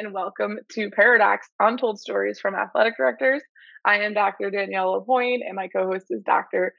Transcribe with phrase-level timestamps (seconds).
[0.00, 3.42] And welcome to Paradox Untold Stories from Athletic Directors.
[3.84, 4.50] I am Dr.
[4.50, 6.72] Danielle Lapointe, and my co host is Dr.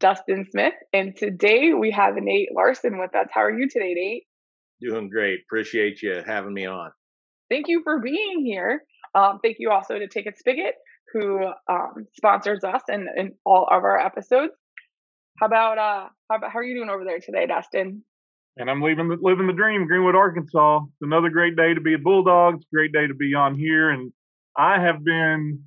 [0.00, 0.74] Dustin Smith.
[0.92, 3.28] And today we have Nate Larsen with us.
[3.32, 4.24] How are you today, Nate?
[4.80, 5.42] Doing great.
[5.44, 6.90] Appreciate you having me on.
[7.48, 8.82] Thank you for being here.
[9.14, 10.74] Um, thank you also to Ticket Spigot,
[11.12, 14.54] who um, sponsors us in, in all of our episodes.
[15.38, 18.02] How about uh how about how are you doing over there today, Dustin?
[18.56, 20.80] And I'm leaving the, living the dream, Greenwood, Arkansas.
[20.84, 22.56] It's another great day to be a Bulldog.
[22.56, 24.12] It's a great day to be on here, and
[24.56, 25.64] I have been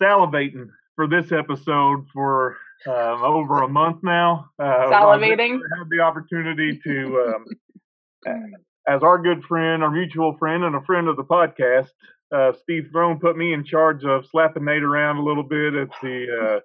[0.00, 2.56] salivating for this episode for
[2.86, 4.50] um, over a month now.
[4.58, 5.56] Uh, Salivating.
[5.56, 7.34] I have the opportunity to,
[8.26, 8.54] um,
[8.88, 11.90] as our good friend, our mutual friend, and a friend of the podcast,
[12.32, 15.88] uh, Steve Throne put me in charge of slapping Nate around a little bit at
[16.02, 16.60] the uh,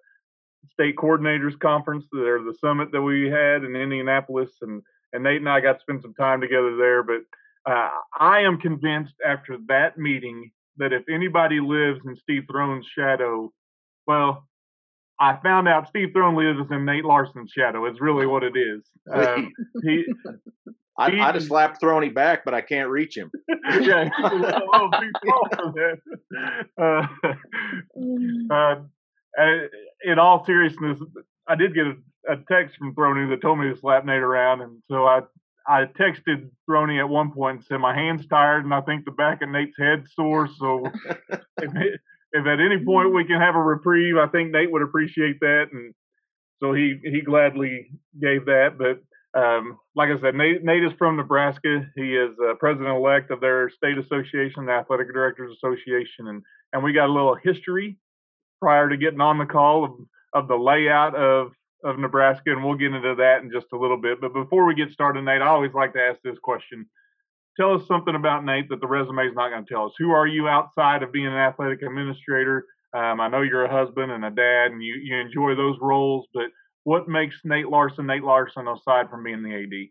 [0.72, 4.82] state coordinators conference, or the summit that we had in Indianapolis, and
[5.14, 7.04] and Nate and I got to spend some time together there.
[7.04, 7.22] But
[7.70, 13.52] uh, I am convinced after that meeting that if anybody lives in Steve Throne's shadow,
[14.06, 14.48] well,
[15.20, 17.86] I found out Steve Throne lives in Nate Larsen's shadow.
[17.86, 18.84] It's really what it is.
[19.12, 19.52] Um,
[19.84, 20.06] he,
[20.98, 23.32] I, I just slapped Throny back, but I can't reach him.
[23.82, 24.90] yeah, oh,
[26.82, 27.08] uh,
[28.50, 28.76] uh,
[30.04, 31.00] in all seriousness,
[31.48, 34.62] I did get a, a text from Throny that told me to slap Nate around,
[34.62, 35.22] and so I
[35.68, 39.12] I texted Throny at one point and said my hand's tired, and I think the
[39.12, 40.48] back of Nate's head sore.
[40.58, 40.86] So
[41.30, 41.72] if,
[42.32, 45.66] if at any point we can have a reprieve, I think Nate would appreciate that,
[45.72, 45.94] and
[46.62, 48.78] so he he gladly gave that.
[48.78, 49.02] But
[49.40, 51.86] um, like I said, Nate, Nate, is from Nebraska.
[51.96, 56.84] He is uh, president elect of their state association, the Athletic Directors Association, and and
[56.84, 57.98] we got a little history
[58.60, 59.92] prior to getting on the call of,
[60.34, 61.52] of the layout of
[61.84, 64.20] of Nebraska, and we'll get into that in just a little bit.
[64.20, 66.88] But before we get started, Nate, I always like to ask this question.
[67.56, 69.94] Tell us something about Nate that the resume is not going to tell us.
[69.98, 72.66] Who are you outside of being an athletic administrator?
[72.94, 76.28] Um, I know you're a husband and a dad, and you you enjoy those roles.
[76.34, 76.48] But
[76.84, 79.90] what makes Nate Larsen Nate Larsen aside from being the AD?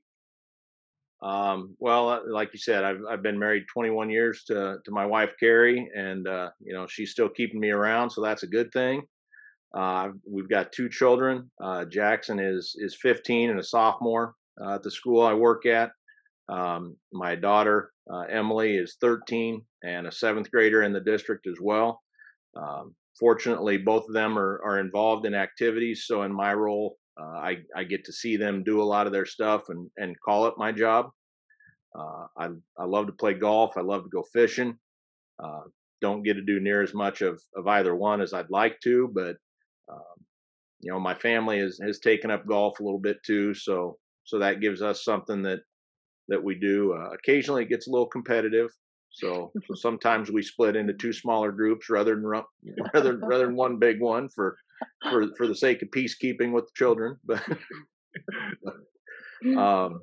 [1.22, 5.06] Um, well, uh, like you said, I've I've been married 21 years to to my
[5.06, 8.71] wife Carrie, and uh, you know she's still keeping me around, so that's a good
[8.72, 9.03] thing.
[9.75, 11.50] Uh, we've got two children.
[11.62, 15.91] Uh, Jackson is is 15 and a sophomore uh, at the school I work at.
[16.49, 21.56] Um, my daughter uh, Emily is 13 and a seventh grader in the district as
[21.60, 22.00] well.
[22.56, 26.04] Um, fortunately, both of them are are involved in activities.
[26.06, 29.12] So in my role, uh, I, I get to see them do a lot of
[29.12, 31.10] their stuff and, and call it my job.
[31.99, 33.77] Uh, I, I love to play golf.
[33.77, 34.77] I love to go fishing.
[35.43, 35.62] Uh,
[36.03, 39.10] don't get to do near as much of, of either one as I'd like to,
[39.15, 39.37] but
[39.91, 40.25] um,
[40.81, 43.54] you know, my family has, has taken up golf a little bit too.
[43.54, 45.60] So, so that gives us something that,
[46.28, 46.93] that we do.
[46.93, 48.71] Uh, occasionally it gets a little competitive.
[49.10, 53.78] So, so sometimes we split into two smaller groups rather than rather rather than one
[53.78, 54.56] big one for
[55.03, 57.19] for for the sake of peacekeeping with the children.
[57.26, 57.42] But
[59.59, 60.00] um,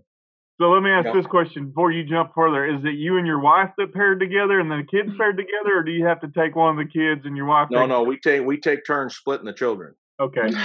[0.61, 3.39] so let me ask this question before you jump further: Is it you and your
[3.39, 6.55] wife that paired together, and the kids paired together, or do you have to take
[6.55, 7.69] one of the kids and your wife?
[7.71, 9.95] No, no, we take we take turns splitting the children.
[10.19, 10.45] Okay.
[10.45, 10.55] Is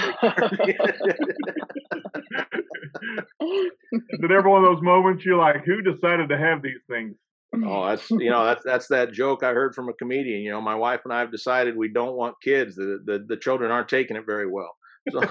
[4.21, 7.15] it ever one of those moments you're like, who decided to have these things?
[7.55, 10.41] Oh, that's you know that's that's that joke I heard from a comedian.
[10.41, 12.75] You know, my wife and I have decided we don't want kids.
[12.75, 14.75] The the, the children aren't taking it very well.
[15.11, 15.21] So.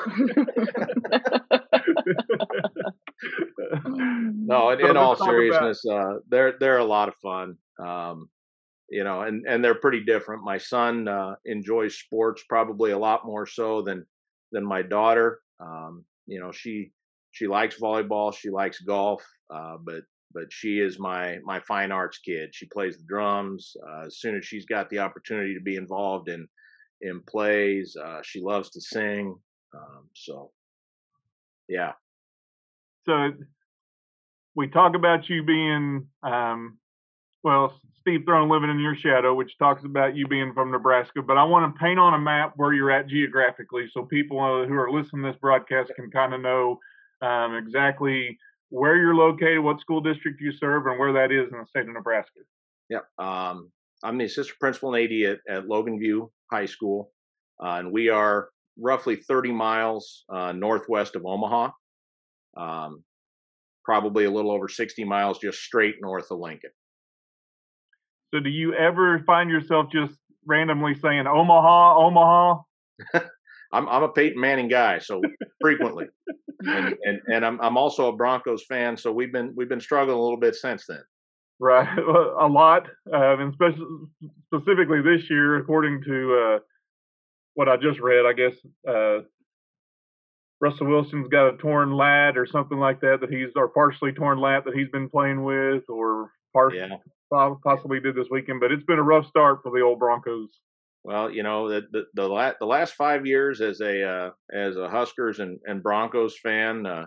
[3.84, 7.56] no, in, in all seriousness, uh, they're they're a lot of fun.
[7.79, 8.29] Um,
[8.91, 10.43] you know, and and they're pretty different.
[10.43, 14.06] My son uh, enjoys sports probably a lot more so than
[14.53, 15.41] than my daughter.
[15.61, 16.93] Um, you know, she
[17.31, 20.03] she likes volleyball, she likes golf, uh, but
[20.33, 22.55] but she is my my fine arts kid.
[22.55, 23.76] She plays the drums.
[23.87, 26.49] Uh, as soon as she's got the opportunity to be involved in
[27.00, 29.37] in plays, uh, she loves to sing.
[29.75, 30.50] Um, so,
[31.69, 31.93] yeah.
[33.06, 33.32] So
[34.55, 36.79] we talk about you being, um,
[37.44, 41.23] well, Steve Throne living in your shadow, which talks about you being from Nebraska.
[41.23, 44.67] But I want to paint on a map where you're at geographically, so people uh,
[44.67, 46.79] who are listening to this broadcast can kind of know
[47.23, 48.38] um, exactly
[48.70, 51.88] where you're located, what school district you serve, and where that is in the state
[51.88, 52.41] of Nebraska.
[52.91, 53.05] Yep.
[53.19, 53.70] Um,
[54.03, 57.12] I'm the assistant principal and AD at, at Logan View High School,
[57.62, 58.49] uh, and we are
[58.79, 61.70] roughly 30 miles uh, northwest of Omaha,
[62.56, 63.03] um,
[63.85, 66.70] probably a little over 60 miles just straight north of Lincoln.
[68.32, 70.15] So, do you ever find yourself just
[70.47, 72.62] randomly saying Omaha, Omaha?
[73.73, 75.20] I'm I'm a Peyton Manning guy, so
[75.61, 76.06] frequently,
[76.61, 80.19] and, and and I'm I'm also a Broncos fan, so we've been we've been struggling
[80.19, 81.03] a little bit since then.
[81.61, 81.88] Right,
[82.41, 83.85] a lot, um, and especially
[84.47, 86.59] specifically this year, according to uh,
[87.55, 88.55] what I just read, I guess
[88.88, 89.23] uh,
[90.61, 94.38] Russell Wilson's got a torn lat or something like that that he's or partially torn
[94.38, 96.88] lat that he's been playing with, or partially
[97.32, 97.55] yeah.
[97.65, 98.61] possibly did this weekend.
[98.61, 100.49] But it's been a rough start for the old Broncos.
[101.05, 104.77] Well, you know the the the, la- the last five years as a uh, as
[104.77, 107.06] a Huskers and, and Broncos fan, uh,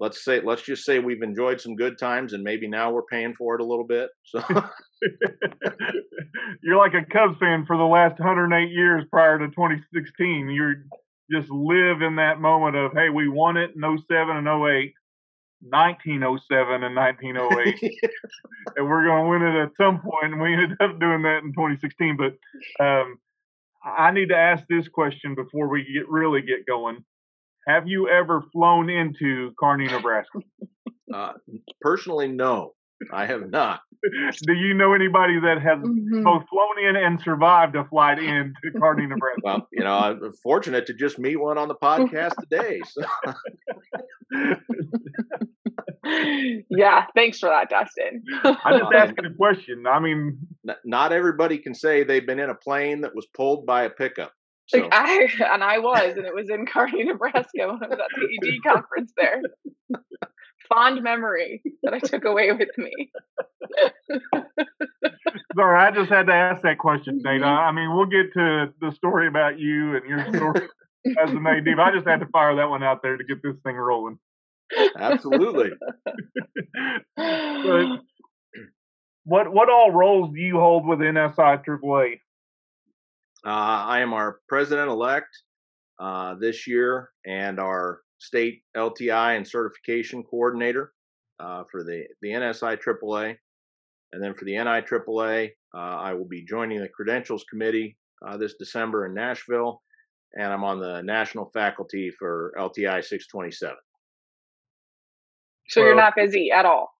[0.00, 3.34] let's say let's just say we've enjoyed some good times and maybe now we're paying
[3.34, 4.42] for it a little bit so.
[6.62, 10.74] You're like a cubs fan for the last 108 years prior to 2016 you
[11.30, 14.92] just live in that moment of hey we won it in 07 and 08
[15.60, 17.78] 1907 and 1908
[18.76, 21.42] and we're going to win it at some point and we ended up doing that
[21.44, 23.18] in 2016 but um,
[23.84, 27.04] i need to ask this question before we get really get going.
[27.66, 30.40] Have you ever flown into Kearney, Nebraska?
[31.12, 31.32] Uh,
[31.80, 32.72] personally, no,
[33.12, 33.80] I have not.
[34.46, 36.22] Do you know anybody that has mm-hmm.
[36.22, 39.40] both flown in and survived a flight into Kearney, Nebraska?
[39.42, 42.80] Well, you know, I'm fortunate to just meet one on the podcast today.
[42.90, 43.02] So.
[46.70, 48.22] yeah, thanks for that, Dustin.
[48.44, 49.86] I'm just asking a question.
[49.86, 50.38] I mean,
[50.84, 54.32] not everybody can say they've been in a plane that was pulled by a pickup.
[54.66, 54.78] So.
[54.78, 58.06] Like I and I was, and it was in Kearney, Nebraska when I was at
[58.14, 59.42] the ED conference there.
[60.72, 63.10] Fond memory that I took away with me.
[65.56, 67.44] Sorry, I just had to ask that question, Dana.
[67.44, 67.68] Mm-hmm.
[67.68, 70.68] I mean, we'll get to the story about you and your story
[71.22, 71.66] as an AD.
[71.78, 74.18] I just had to fire that one out there to get this thing rolling.
[74.96, 75.70] Absolutely.
[77.16, 77.86] but
[79.24, 82.14] what what all roles do you hold with NSIAAA?
[83.44, 85.28] Uh, I am our president elect
[85.98, 90.92] uh, this year and our state LTI and certification coordinator
[91.40, 93.36] uh, for the, the NSIAAA.
[94.12, 97.96] And then for the NIAAA, uh, I will be joining the credentials committee
[98.26, 99.82] uh, this December in Nashville.
[100.34, 103.76] And I'm on the national faculty for LTI 627.
[105.68, 106.90] So, you're not busy at all?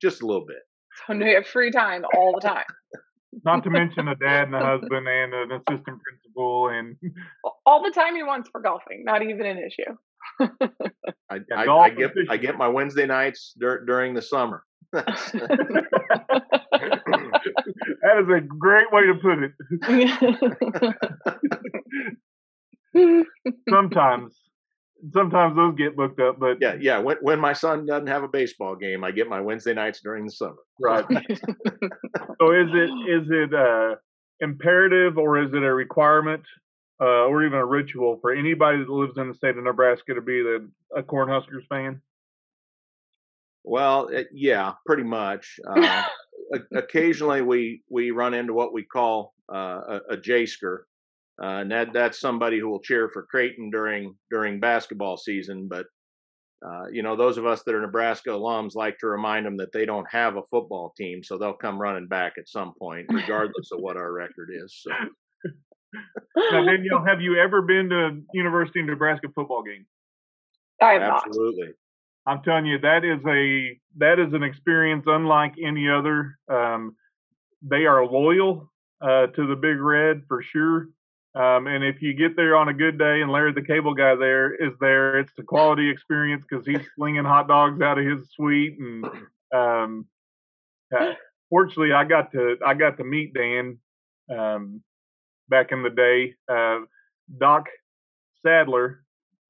[0.00, 0.58] Just a little bit.
[1.06, 2.64] So you have free time all the time.
[3.44, 6.96] Not to mention a dad and a husband and an assistant principal and
[7.64, 9.04] all the time he wants for golfing.
[9.04, 9.96] Not even an issue.
[10.40, 14.64] I, I, I, get I get my Wednesday nights dur- during the summer.
[14.92, 15.06] that
[18.20, 19.38] is a great way to put
[22.94, 23.26] it.
[23.70, 24.38] Sometimes
[25.12, 26.98] sometimes those get booked up, but yeah, yeah.
[26.98, 30.26] When when my son doesn't have a baseball game, I get my Wednesday nights during
[30.26, 30.56] the summer.
[30.80, 31.04] Right.
[31.08, 33.96] so is it is it uh,
[34.40, 36.42] imperative or is it a requirement
[37.02, 40.20] uh, or even a ritual for anybody that lives in the state of Nebraska to
[40.20, 42.00] be the, a Cornhuskers fan?
[43.64, 45.58] Well, it, yeah, pretty much.
[45.66, 46.04] Uh,
[46.74, 50.86] occasionally, we we run into what we call uh, a, a J-sker,
[51.42, 55.66] uh, and that that's somebody who will cheer for Creighton during during basketball season.
[55.68, 55.86] But
[56.64, 59.72] uh, you know, those of us that are Nebraska alums like to remind them that
[59.72, 63.72] they don't have a football team, so they'll come running back at some point, regardless
[63.72, 64.76] of what our record is.
[64.82, 64.92] So.
[66.36, 69.86] Now, Danielle, have you ever been to University of Nebraska football game?
[70.80, 71.26] I have not.
[71.26, 71.66] Absolutely.
[71.66, 71.74] Not.
[72.24, 76.38] I'm telling you, that is a that is an experience unlike any other.
[76.48, 76.96] Um,
[77.62, 78.70] they are loyal
[79.00, 80.88] uh, to the Big Red for sure.
[81.34, 84.14] Um, and if you get there on a good day and Larry the cable guy
[84.14, 88.30] there is there, it's a quality experience because he's slinging hot dogs out of his
[88.32, 88.78] suite.
[88.78, 89.04] And
[89.52, 90.06] um,
[90.96, 91.12] uh,
[91.48, 93.78] fortunately, I got to I got to meet Dan
[94.30, 94.82] um,
[95.52, 96.34] back in the day.
[96.52, 96.80] Uh,
[97.38, 97.66] Doc
[98.44, 99.04] Sadler,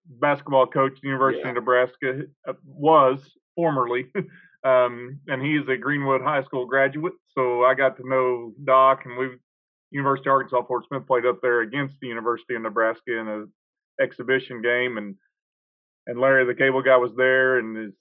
[0.07, 1.51] basketball coach at the University yeah.
[1.51, 3.21] of Nebraska, uh, was
[3.57, 4.07] formerly.
[4.65, 9.19] Um, and he's a Greenwood High School graduate, so I got to know Doc, and
[9.19, 9.37] we've
[9.91, 13.53] University of Arkansas Fort Smith played up there against the University of Nebraska in an
[14.01, 15.17] exhibition game, and
[16.07, 17.93] and Larry the cable guy was there in his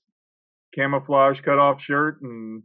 [0.75, 2.61] camouflage cut off shirt, and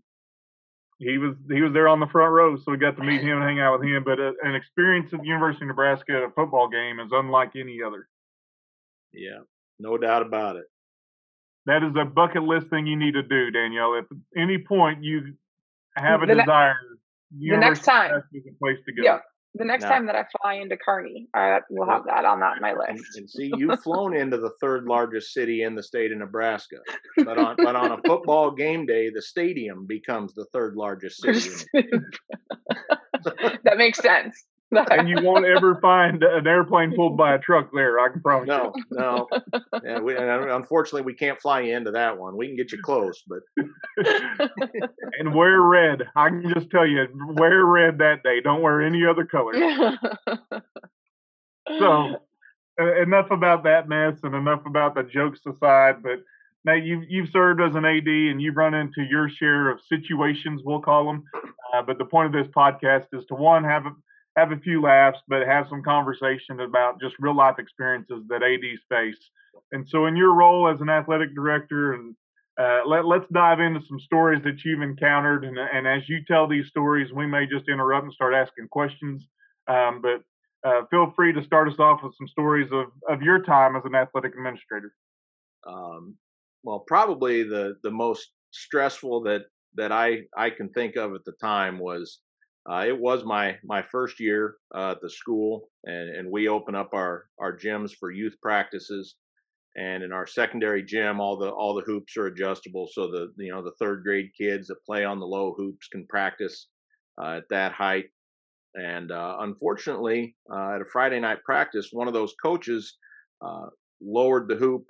[0.99, 3.37] he was he was there on the front row, so we got to meet him
[3.39, 4.03] and hang out with him.
[4.05, 7.53] But uh, an experience at the University of Nebraska at a football game is unlike
[7.55, 8.09] any other.
[9.13, 9.41] Yeah,
[9.79, 10.65] no doubt about it.
[11.67, 13.95] That is a bucket list thing you need to do, Danielle.
[13.95, 15.35] If at any point you
[15.97, 16.77] have a the desire
[17.31, 19.03] the next time is a place to go.
[19.03, 19.19] Yeah.
[19.59, 22.61] The next now, time that I fly into Kearney, I will have that on that
[22.61, 22.89] my list.
[22.89, 26.77] And, and see, you've flown into the third largest city in the state of Nebraska,
[27.19, 31.51] but on but on a football game day, the stadium becomes the third largest city.
[33.65, 34.45] that makes sense.
[34.91, 38.01] and you won't ever find an airplane pulled by a truck there.
[38.01, 38.85] I can promise no, you.
[38.91, 39.29] No,
[39.85, 42.37] Yeah, we, unfortunately, we can't fly you into that one.
[42.37, 43.41] We can get you close, but
[45.19, 46.03] and wear red.
[46.17, 48.41] I can just tell you, wear red that day.
[48.41, 49.53] Don't wear any other color.
[51.79, 52.17] so,
[52.81, 56.03] uh, enough about that mess, and enough about the jokes aside.
[56.03, 56.25] But
[56.65, 60.63] now you've you've served as an AD, and you've run into your share of situations.
[60.65, 61.23] We'll call them.
[61.73, 63.91] Uh, but the point of this podcast is to one have a,
[64.37, 68.83] have a few laughs, but have some conversation about just real life experiences that ADs
[68.89, 69.31] face.
[69.73, 72.15] And so, in your role as an athletic director, and
[72.61, 75.45] uh, let, let's dive into some stories that you've encountered.
[75.45, 79.27] And, and, as you tell these stories, we may just interrupt and start asking questions.
[79.69, 80.23] Um, but
[80.69, 83.83] uh, feel free to start us off with some stories of, of your time as
[83.85, 84.93] an athletic administrator.
[85.67, 86.17] Um,
[86.63, 89.43] well, probably the the most stressful that
[89.75, 92.21] that I I can think of at the time was
[92.71, 96.75] uh, it was my my first year uh, at the school, and and we open
[96.75, 99.17] up our our gyms for youth practices.
[99.79, 103.53] And in our secondary gym, all the all the hoops are adjustable, so the you
[103.53, 106.69] know the third grade kids that play on the low hoops can practice
[107.23, 108.07] uh, at that height.
[108.75, 112.97] And uh, unfortunately, uh, at a Friday night practice, one of those coaches
[113.45, 113.67] uh,
[114.03, 114.85] lowered the hoop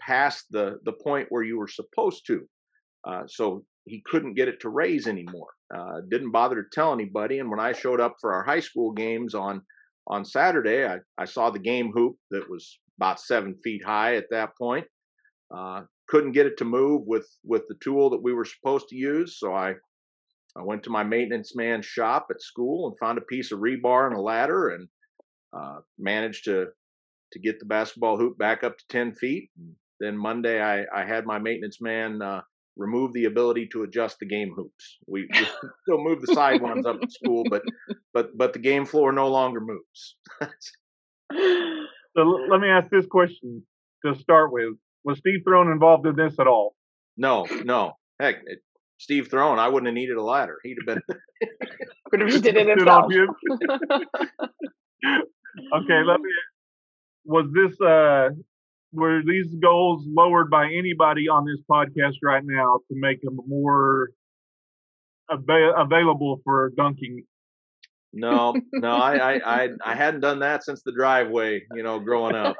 [0.00, 2.48] past the the point where you were supposed to.
[3.26, 5.48] so he couldn't get it to raise anymore.
[5.74, 7.38] Uh, didn't bother to tell anybody.
[7.38, 9.62] And when I showed up for our high school games on
[10.06, 14.30] on Saturday, I, I saw the game hoop that was about seven feet high at
[14.30, 14.86] that point.
[15.54, 18.96] Uh, couldn't get it to move with with the tool that we were supposed to
[18.96, 19.74] use, so I
[20.56, 24.06] I went to my maintenance man's shop at school and found a piece of rebar
[24.06, 24.88] and a ladder and
[25.52, 26.68] uh, managed to
[27.32, 29.50] to get the basketball hoop back up to ten feet.
[29.56, 32.42] And then Monday, I I had my maintenance man uh,
[32.76, 34.98] remove the ability to adjust the game hoops.
[35.06, 35.38] We, we
[35.82, 37.62] still move the side ones up at school, but
[38.12, 40.16] but but the game floor no longer moves.
[41.32, 43.62] so let me ask this question
[44.04, 46.74] to start with: Was Steve Throne involved in this at all?
[47.16, 47.92] No, no.
[48.20, 48.60] Heck, it,
[48.98, 50.58] Steve Throne, I wouldn't have needed a ladder.
[50.62, 51.02] He'd have been.
[52.10, 53.04] Could have did it himself.
[55.74, 56.30] okay, let me.
[57.26, 58.30] Was this uh
[58.94, 64.10] were these goals lowered by anybody on this podcast right now to make them more
[65.30, 65.44] av-
[65.76, 67.24] available for dunking?
[68.12, 71.62] No, no, I, I, I, I, hadn't done that since the driveway.
[71.74, 72.56] You know, growing up.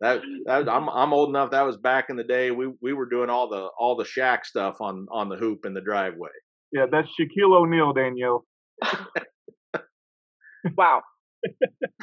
[0.00, 1.52] That, that I'm I'm old enough.
[1.52, 2.50] That was back in the day.
[2.50, 5.72] We we were doing all the all the Shaq stuff on on the hoop in
[5.72, 6.30] the driveway.
[6.72, 8.44] Yeah, that's Shaquille O'Neal, Danielle.
[10.76, 11.00] wow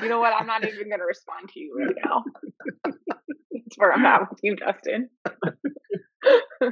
[0.01, 0.33] you know what?
[0.33, 2.23] I'm not even going to respond to you right now.
[3.71, 5.09] That's where I'm at with you, Justin.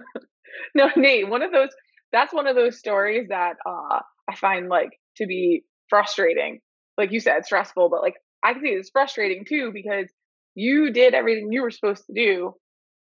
[0.76, 1.70] no, Nate, one of those,
[2.12, 6.60] that's one of those stories that uh, I find like to be frustrating.
[6.98, 10.12] Like you said, stressful, but like I can see it's frustrating too because
[10.56, 12.54] you did everything you were supposed to do.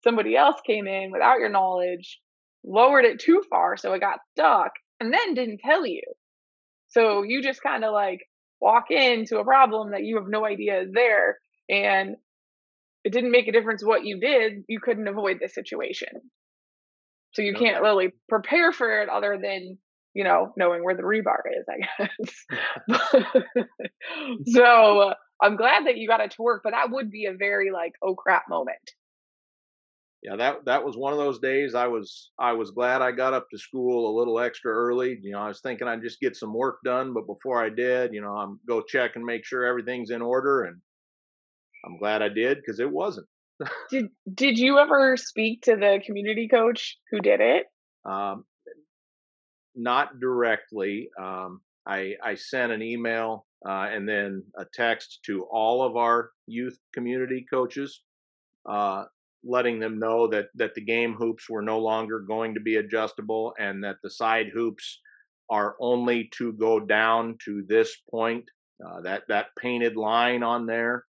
[0.04, 2.20] Somebody else came in without your knowledge,
[2.64, 6.02] lowered it too far, so it got stuck, and then didn't tell you.
[6.90, 8.20] So you just kind of like
[8.60, 11.38] walk into a problem that you have no idea is there
[11.68, 12.14] and
[13.08, 16.10] it didn't make a difference what you did you couldn't avoid the situation
[17.32, 19.78] so you can't really prepare for it other than
[20.12, 23.64] you know knowing where the rebar is i guess
[24.52, 27.32] so uh, i'm glad that you got it to work but that would be a
[27.32, 28.92] very like oh crap moment
[30.20, 31.76] yeah, that that was one of those days.
[31.76, 35.16] I was I was glad I got up to school a little extra early.
[35.22, 38.12] You know, I was thinking I'd just get some work done, but before I did,
[38.12, 40.80] you know, I'm go check and make sure everything's in order, and
[41.84, 43.26] I'm glad I did because it wasn't.
[43.90, 47.66] did Did you ever speak to the community coach who did it?
[48.04, 48.44] Um,
[49.74, 51.08] not directly.
[51.20, 56.30] Um, I I sent an email uh, and then a text to all of our
[56.46, 58.02] youth community coaches.
[58.68, 59.04] Uh,
[59.44, 63.54] letting them know that that the game hoops were no longer going to be adjustable
[63.58, 65.00] and that the side hoops
[65.50, 68.44] are only to go down to this point.
[68.84, 71.04] Uh, that that painted line on there,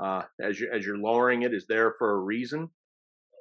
[0.00, 2.68] uh, as you as you're lowering it, is there for a reason.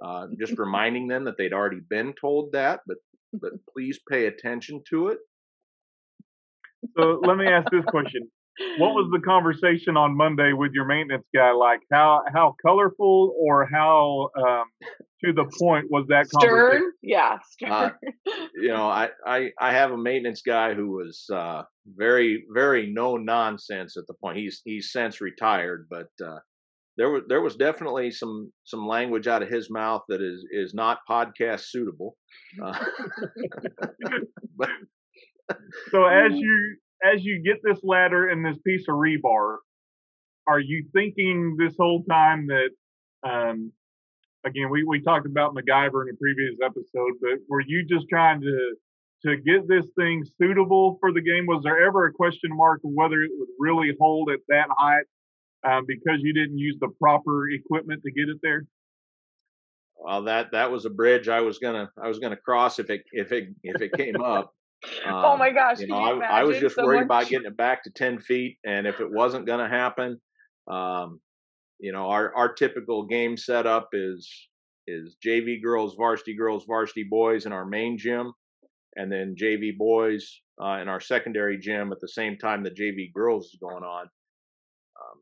[0.03, 2.97] Uh, just reminding them that they'd already been told that, but
[3.33, 5.19] but please pay attention to it.
[6.97, 8.29] So let me ask this question:
[8.77, 11.79] what was the conversation on Monday with your maintenance guy like?
[11.91, 14.65] How how colorful or how um,
[15.23, 16.81] to the point was that stern?
[17.01, 17.71] Yeah, stern.
[17.71, 17.89] Uh,
[18.55, 23.17] you know, I, I I have a maintenance guy who was uh, very very no
[23.17, 24.37] nonsense at the point.
[24.37, 26.39] He's he's since retired, but uh,
[26.99, 30.73] there was there was definitely some some language out of his mouth that is is
[30.73, 32.17] not podcast suitable.
[32.61, 32.77] Uh,
[34.57, 34.69] but,
[35.91, 39.57] so as you as you get this ladder and this piece of rebar,
[40.45, 42.69] are you thinking this whole time that
[43.25, 43.71] um,
[44.45, 48.41] again we, we talked about MacGyver in a previous episode, but were you just trying
[48.41, 48.75] to
[49.23, 51.45] to get this thing suitable for the game?
[51.45, 55.05] Was there ever a question mark of whether it would really hold at that height
[55.67, 58.65] um, because you didn't use the proper equipment to get it there?
[59.97, 63.03] Well, that that was a bridge I was gonna I was gonna cross if it
[63.11, 64.53] if it if it came up.
[65.05, 65.79] Um, oh my gosh!
[65.79, 68.57] You know, you I, I, was just worried about getting it back to ten feet,
[68.65, 70.21] and if it wasn't gonna happen,
[70.69, 71.19] um,
[71.79, 74.47] you know, our our typical game setup is
[74.87, 78.31] is JV girls, varsity girls, varsity boys in our main gym,
[78.95, 83.13] and then JV boys uh, in our secondary gym at the same time the JV
[83.13, 84.03] girls is going on.
[84.03, 85.19] Um,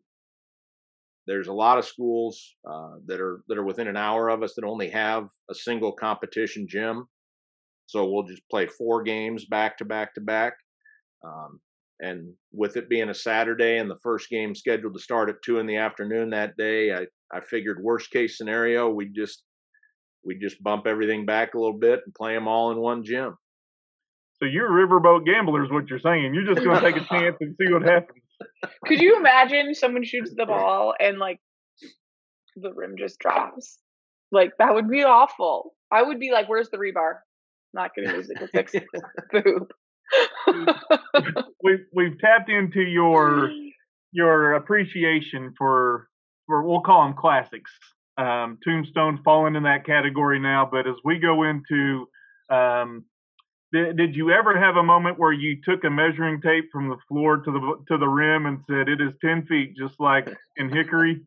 [1.28, 4.54] there's a lot of schools uh, that are that are within an hour of us
[4.56, 7.06] that only have a single competition gym,
[7.86, 10.54] so we'll just play four games back to back to back.
[11.26, 11.60] Um,
[12.00, 15.60] and with it being a Saturday and the first game scheduled to start at two
[15.60, 19.44] in the afternoon that day, I I figured worst case scenario we just
[20.24, 23.38] we just bump everything back a little bit and play them all in one gym.
[24.40, 26.34] So you're riverboat gamblers, what you're saying.
[26.34, 28.22] You're just going to take a chance and see what happens.
[28.86, 31.40] Could you imagine someone shoots the ball and like
[32.56, 33.80] the rim just drops?
[34.32, 35.74] Like that would be awful.
[35.92, 37.20] I would be like, "Where's the rebar?"
[37.74, 38.74] Not to use it to fix
[39.32, 39.72] poop.
[41.64, 43.52] we've we've tapped into your
[44.12, 46.08] your appreciation for
[46.46, 47.72] for we'll call them classics.
[48.18, 52.08] Um, Tombstone falling in that category now, but as we go into
[52.50, 53.06] um,
[53.74, 56.98] did, did you ever have a moment where you took a measuring tape from the
[57.08, 60.70] floor to the to the rim and said it is ten feet, just like in
[60.70, 61.22] Hickory?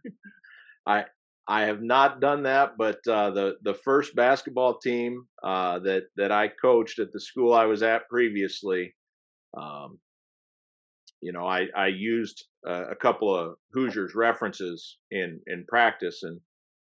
[0.87, 1.05] I
[1.47, 6.33] I have not done that, but uh, the the first basketball team uh, that that
[6.33, 8.95] I coached at the school I was at previously,
[9.57, 9.99] um,
[11.21, 16.41] you know, I I used uh, a couple of Hoosiers references in in practice, and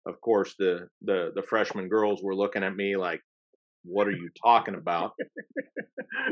[0.06, 3.22] of course the the the freshman girls were looking at me like,
[3.86, 5.14] what are you talking about?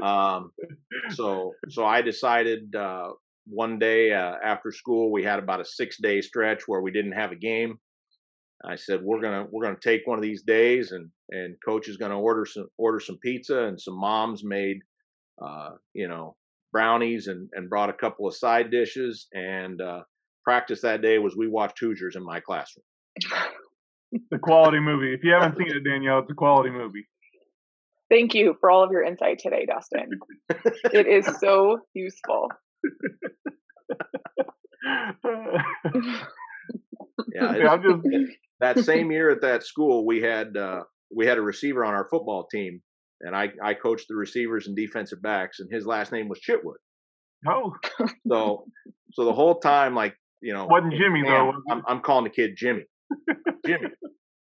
[0.03, 0.51] um,
[1.11, 3.09] so so I decided uh,
[3.45, 7.13] one day uh, after school we had about a six day stretch where we didn't
[7.13, 7.79] have a game.
[8.65, 11.97] I said we're gonna we're gonna take one of these days and and coach is
[11.97, 14.77] gonna order some order some pizza and some moms made
[15.41, 16.35] uh, you know
[16.71, 20.01] brownies and and brought a couple of side dishes and uh,
[20.43, 22.85] practice that day was we watched Hoosiers in my classroom.
[24.31, 25.13] the quality movie.
[25.13, 27.07] If you haven't seen it, Danielle, it's a quality movie.
[28.09, 30.09] Thank you for all of your insight today, Dustin.
[30.91, 32.49] it is so useful.
[37.33, 38.07] yeah, just...
[38.59, 40.81] that same year at that school, we had uh,
[41.15, 42.81] we had a receiver on our football team,
[43.21, 46.75] and I I coached the receivers and defensive backs, and his last name was Chitwood.
[47.47, 47.73] Oh,
[48.27, 48.65] so
[49.13, 51.53] so the whole time, like you know, wasn't Jimmy though.
[51.69, 52.83] I'm, I'm calling the kid Jimmy,
[53.65, 53.87] Jimmy,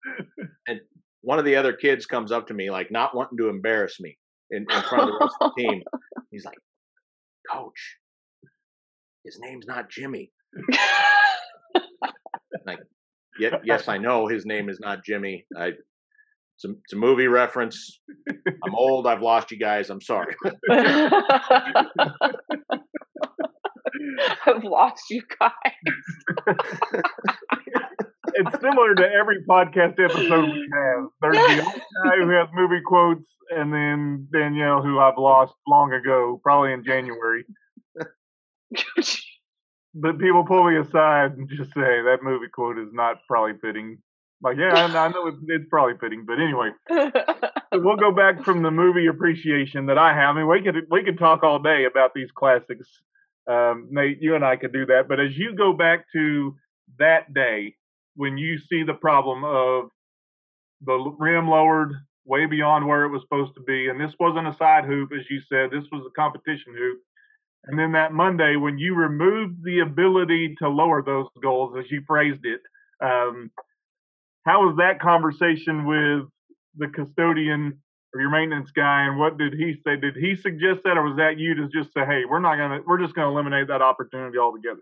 [0.68, 0.80] and
[1.28, 4.16] one of the other kids comes up to me, like not wanting to embarrass me
[4.50, 5.82] in, in front of the rest of the team.
[6.30, 6.56] He's like,
[7.52, 7.98] Coach,
[9.26, 10.32] his name's not Jimmy.
[12.64, 12.78] like,
[13.38, 15.44] yes, I know his name is not Jimmy.
[15.54, 18.00] I it's a, it's a movie reference.
[18.64, 19.06] I'm old.
[19.06, 19.90] I've lost you guys.
[19.90, 20.34] I'm sorry.
[24.46, 25.52] I've lost you guys
[28.38, 31.06] it's similar to every podcast episode we have.
[31.20, 36.40] There's the guy who has movie quotes, and then Danielle, who I've lost long ago,
[36.42, 37.44] probably in January.
[39.94, 43.98] but people pull me aside and just say that movie quote is not probably fitting.
[44.40, 46.70] Like, yeah, I, know it's, it's, probably fitting, but anyway,
[47.72, 50.36] we'll go back from the movie appreciation that I have.
[50.36, 52.86] I mean, we could we could talk all day about these classics.
[53.50, 55.08] Um, Nate, you and I could do that.
[55.08, 56.54] But as you go back to
[57.00, 57.74] that day,
[58.18, 59.90] when you see the problem of
[60.80, 61.92] the rim lowered
[62.24, 65.24] way beyond where it was supposed to be, and this wasn't a side hoop, as
[65.30, 66.98] you said, this was a competition hoop.
[67.66, 72.02] And then that Monday, when you removed the ability to lower those goals, as you
[72.08, 72.60] phrased it,
[73.00, 73.52] um,
[74.44, 76.26] how was that conversation with
[76.76, 77.80] the custodian
[78.12, 79.02] or your maintenance guy?
[79.02, 79.94] And what did he say?
[79.94, 82.80] Did he suggest that, or was that you to just say, "Hey, we're not gonna,
[82.84, 84.80] we're just gonna eliminate that opportunity altogether"?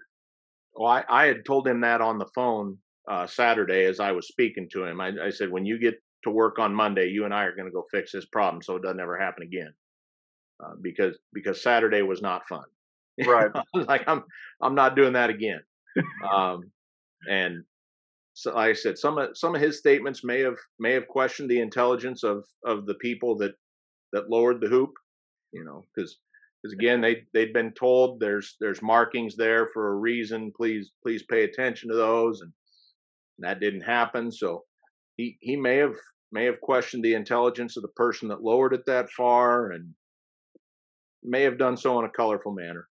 [0.75, 4.29] Well, I, I had told him that on the phone uh, Saturday as I was
[4.29, 5.01] speaking to him.
[5.01, 7.67] I, I, said, when you get to work on Monday, you and I are going
[7.67, 9.73] to go fix this problem so it doesn't ever happen again.
[10.65, 12.65] Uh, because because Saturday was not fun.
[13.27, 13.51] Right.
[13.75, 14.25] like I'm
[14.63, 15.61] I'm not doing that again.
[16.31, 16.71] um,
[17.31, 17.63] and
[18.33, 21.51] so like I said, some of some of his statements may have may have questioned
[21.51, 23.55] the intelligence of of the people that
[24.13, 24.93] that lowered the hoop.
[25.53, 26.19] You know, because
[26.63, 30.53] because again, they they'd been told there's there's markings there for a reason.
[30.57, 32.53] Please please pay attention to those, and
[33.39, 34.31] that didn't happen.
[34.31, 34.65] So
[35.17, 35.95] he he may have
[36.33, 39.95] may have questioned the intelligence of the person that lowered it that far, and
[41.23, 42.89] may have done so in a colorful manner.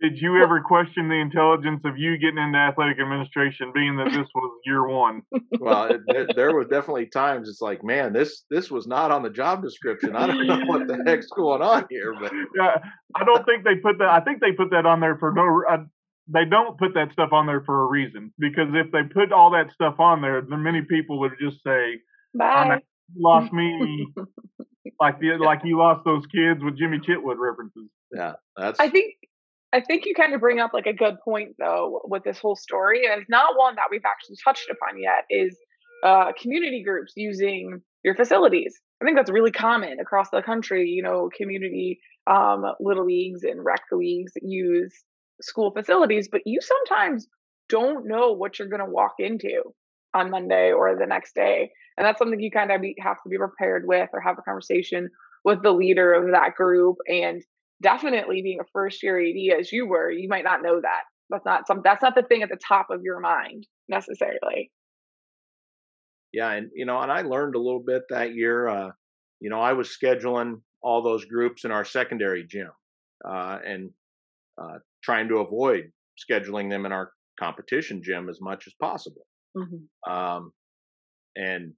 [0.00, 4.28] Did you ever question the intelligence of you getting into athletic administration, being that this
[4.32, 5.22] was year one?
[5.58, 9.30] well, it, there was definitely times it's like, man, this this was not on the
[9.30, 10.14] job description.
[10.14, 12.76] I don't know what the heck's going on here, but yeah,
[13.16, 14.08] I don't think they put that.
[14.08, 15.64] I think they put that on there for no.
[15.68, 15.84] Uh,
[16.32, 19.50] they don't put that stuff on there for a reason because if they put all
[19.52, 22.00] that stuff on there, then many people would just say,
[22.34, 22.80] "Bye."
[23.16, 24.06] Lost me,
[25.00, 27.88] like the like you lost those kids with Jimmy Chitwood references.
[28.12, 28.78] Yeah, that's.
[28.78, 29.14] I think
[29.72, 32.56] I think you kind of bring up like a good point though with this whole
[32.56, 35.24] story, and it's not one that we've actually touched upon yet.
[35.30, 35.56] Is
[36.04, 38.78] uh, community groups using your facilities?
[39.00, 40.88] I think that's really common across the country.
[40.90, 44.92] You know, community um, little leagues and rec leagues use
[45.40, 47.26] school facilities, but you sometimes
[47.68, 49.62] don't know what you're going to walk into
[50.14, 53.36] on Monday or the next day, and that's something you kind of have to be
[53.36, 55.10] prepared with or have a conversation
[55.44, 57.42] with the leader of that group and
[57.82, 61.02] definitely being a first year AD as you were, you might not know that.
[61.30, 64.70] That's not some that's not the thing at the top of your mind necessarily.
[66.32, 68.68] Yeah, and you know, and I learned a little bit that year.
[68.68, 68.90] Uh,
[69.40, 72.70] you know, I was scheduling all those groups in our secondary gym,
[73.28, 73.90] uh, and
[74.60, 79.26] uh, trying to avoid scheduling them in our competition gym as much as possible.
[79.56, 80.12] Mm-hmm.
[80.12, 80.52] Um,
[81.34, 81.72] and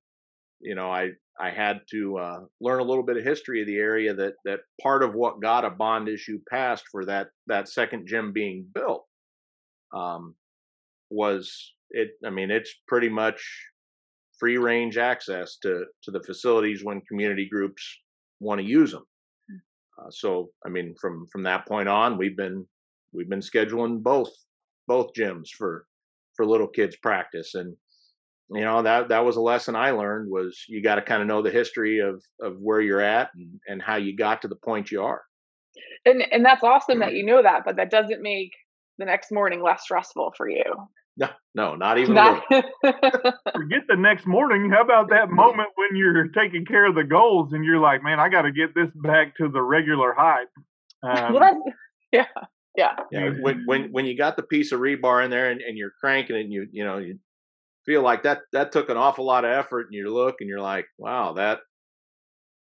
[0.60, 3.76] you know, I I had to uh, learn a little bit of history of the
[3.76, 8.08] area that that part of what got a bond issue passed for that that second
[8.08, 9.06] gym being built
[9.94, 10.34] um,
[11.08, 12.08] was it.
[12.26, 13.40] I mean, it's pretty much
[14.40, 17.82] free range access to to the facilities when community groups
[18.40, 19.04] want to use them.
[19.48, 20.02] Hmm.
[20.02, 22.66] Uh, so, I mean, from from that point on, we've been
[23.12, 24.30] we've been scheduling both
[24.86, 25.86] both gyms for
[26.36, 27.76] for little kids practice and
[28.52, 31.28] you know that that was a lesson I learned was you got to kind of
[31.28, 34.56] know the history of of where you're at and, and how you got to the
[34.56, 35.22] point you are.
[36.04, 38.52] And and that's awesome that you know that, but that doesn't make
[38.98, 40.64] the next morning less stressful for you.
[41.16, 42.14] No, no, not even.
[42.14, 44.70] Not- Forget the next morning.
[44.70, 48.18] How about that moment when you're taking care of the goals and you're like, man,
[48.18, 50.46] I got to get this back to the regular height.
[51.02, 51.62] Um, well,
[52.12, 52.26] yeah,
[52.76, 52.96] yeah.
[53.10, 53.30] Yeah.
[53.40, 56.36] When when when you got the piece of rebar in there and, and you're cranking
[56.36, 57.18] it, and you you know you
[57.84, 60.60] feel like that that took an awful lot of effort and you look and you're
[60.60, 61.58] like wow that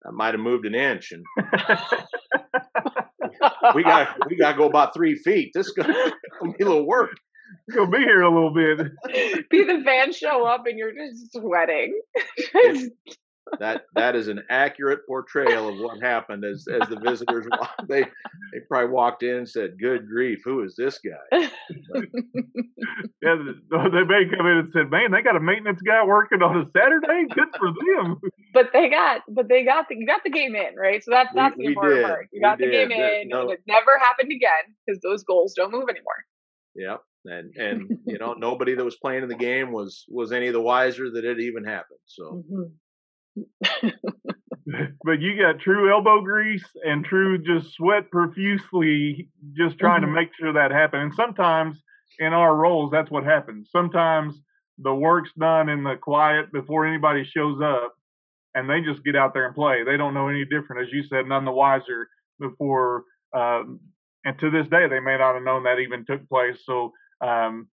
[0.06, 1.24] I might have moved an inch and
[3.76, 5.94] we got we got to go about three feet this is gonna,
[6.40, 7.12] gonna be a little work
[7.74, 8.80] you'll be here a little bit
[9.50, 12.00] be the van show up and you're just sweating
[13.60, 17.46] that that is an accurate portrayal of what happened as as the visitors
[17.88, 21.48] they they probably walked in and said good grief who is this guy yeah
[23.22, 26.66] they may come in and said man they got a maintenance guy working on a
[26.76, 28.20] saturday good for them
[28.54, 31.30] but they got but they got the you got the game in right so that's
[31.34, 32.90] that's we, the important part you got we the did.
[32.90, 33.42] game in no.
[33.42, 36.26] and it never happened again because those goals don't move anymore
[36.76, 40.48] yep and and you know nobody that was playing in the game was was any
[40.48, 42.64] of the wiser that it even happened so mm-hmm.
[45.04, 50.14] but you got true elbow grease and true just sweat profusely just trying mm-hmm.
[50.14, 51.02] to make sure that happens.
[51.02, 51.78] And sometimes
[52.20, 53.70] in our roles, that's what happens.
[53.72, 54.36] Sometimes
[54.78, 57.96] the work's done in the quiet before anybody shows up
[58.56, 59.84] and they just get out there and play.
[59.84, 62.08] They don't know any different, as you said, none the wiser
[62.40, 63.04] before.
[63.34, 63.80] Um,
[64.26, 66.58] and to this day, they may not have known that even took place.
[66.66, 67.68] So um,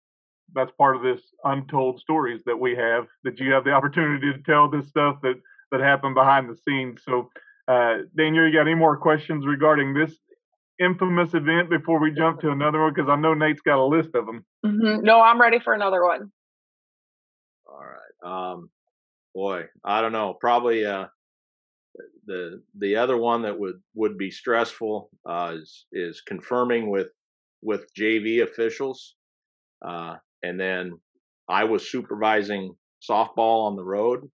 [0.54, 4.44] that's part of this untold stories that we have that you have the opportunity to
[4.44, 5.36] tell this stuff that
[5.74, 7.02] that happened behind the scenes.
[7.04, 7.30] So,
[7.68, 10.16] uh, Danielle, you got any more questions regarding this
[10.80, 12.94] infamous event before we jump to another one?
[12.94, 14.46] Because I know Nate's got a list of them.
[14.64, 15.04] Mm-hmm.
[15.04, 16.32] No, I'm ready for another one.
[17.66, 18.52] All right.
[18.54, 18.70] Um,
[19.34, 20.36] boy, I don't know.
[20.40, 21.08] Probably uh,
[22.28, 27.08] the the other one that would would be stressful uh, is is confirming with
[27.64, 29.16] with JV officials,
[29.84, 31.00] uh, and then
[31.50, 32.76] I was supervising
[33.10, 34.30] softball on the road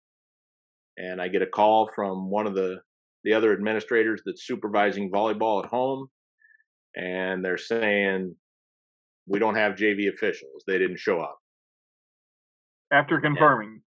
[0.99, 2.79] and I get a call from one of the
[3.25, 6.09] the other administrators that's supervising volleyball at home,
[6.95, 8.35] and they're saying
[9.27, 11.39] we don't have JV officials; they didn't show up.
[12.93, 13.81] After confirming.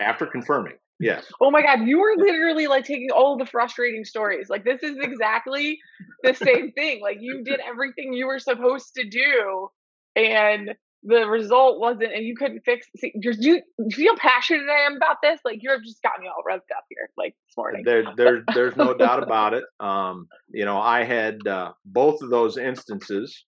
[0.00, 1.24] After confirming, yes.
[1.40, 4.48] Oh my God, you were literally like taking all the frustrating stories.
[4.48, 5.78] Like this is exactly
[6.22, 7.00] the same thing.
[7.00, 9.68] Like you did everything you were supposed to do,
[10.14, 12.88] and the result wasn't, and you couldn't fix.
[12.96, 15.40] See, do you, you feel passionate I am about this?
[15.44, 17.84] Like you've just got me all revved up here, like this morning.
[17.84, 19.64] There, there there's no doubt about it.
[19.80, 23.44] Um, you know, I had uh, both of those instances.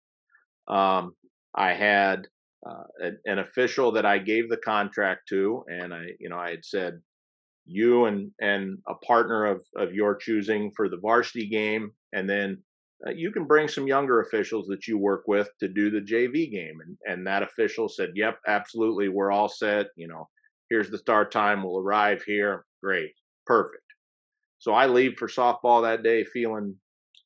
[0.67, 1.13] Um,
[1.55, 2.27] I had
[2.65, 6.49] uh, an, an official that I gave the contract to, and I, you know, I
[6.49, 6.99] had said,
[7.65, 12.63] you and and a partner of of your choosing for the varsity game, and then
[13.05, 16.49] uh, you can bring some younger officials that you work with to do the JV
[16.51, 16.79] game.
[16.81, 19.09] And, and that official said, yep, absolutely.
[19.09, 19.87] We're all set.
[19.95, 20.27] You know,
[20.69, 21.63] here's the start time.
[21.63, 22.65] We'll arrive here.
[22.81, 23.11] Great.
[23.45, 23.83] Perfect.
[24.59, 26.75] So I leave for softball that day feeling,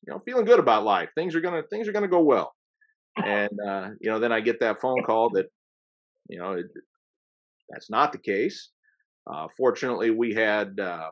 [0.06, 1.08] you know, feeling good about life.
[1.14, 2.52] Things are going to, things are going to go well.
[3.16, 5.46] And, uh, you know, then I get that phone call that,
[6.28, 6.66] you know, it,
[7.70, 8.70] that's not the case.
[9.32, 11.08] Uh, fortunately, we had, uh,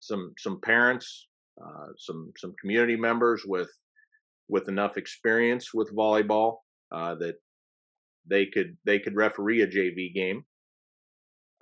[0.00, 1.27] some, some parents
[1.64, 3.70] uh, some some community members with
[4.48, 6.58] with enough experience with volleyball
[6.92, 7.36] uh, that
[8.26, 10.44] they could they could referee a JV game.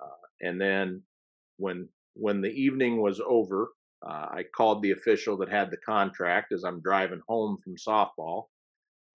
[0.01, 1.01] Uh, and then
[1.57, 3.69] when when the evening was over,
[4.05, 8.45] uh, I called the official that had the contract as I'm driving home from softball.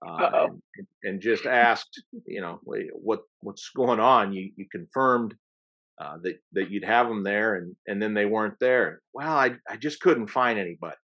[0.04, 4.32] Uh, and, and, just asked, you know, what what's going on?
[4.32, 5.36] You you confirmed
[6.00, 9.00] uh, that that you'd have them there, and and then they weren't there.
[9.12, 10.96] Well, I I just couldn't find anybody.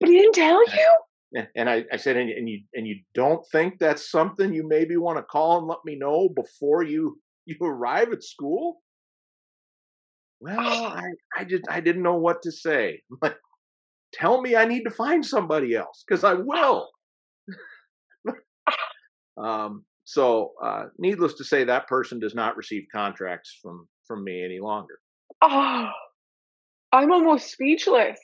[0.00, 1.44] He didn't tell you.
[1.54, 4.96] And I, I said, and, and you and you don't think that's something you maybe
[4.96, 8.80] want to call and let me know before you you arrive at school?
[10.40, 13.02] Well, I I just I didn't know what to say.
[13.22, 13.36] like,
[14.12, 16.88] tell me I need to find somebody else because I will.
[19.36, 24.44] um, so, uh, needless to say, that person does not receive contracts from from me
[24.44, 24.98] any longer.
[25.42, 25.88] Oh,
[26.90, 28.18] I'm almost speechless.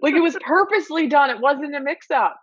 [0.00, 1.30] like it was purposely done.
[1.30, 2.36] It wasn't a mix up.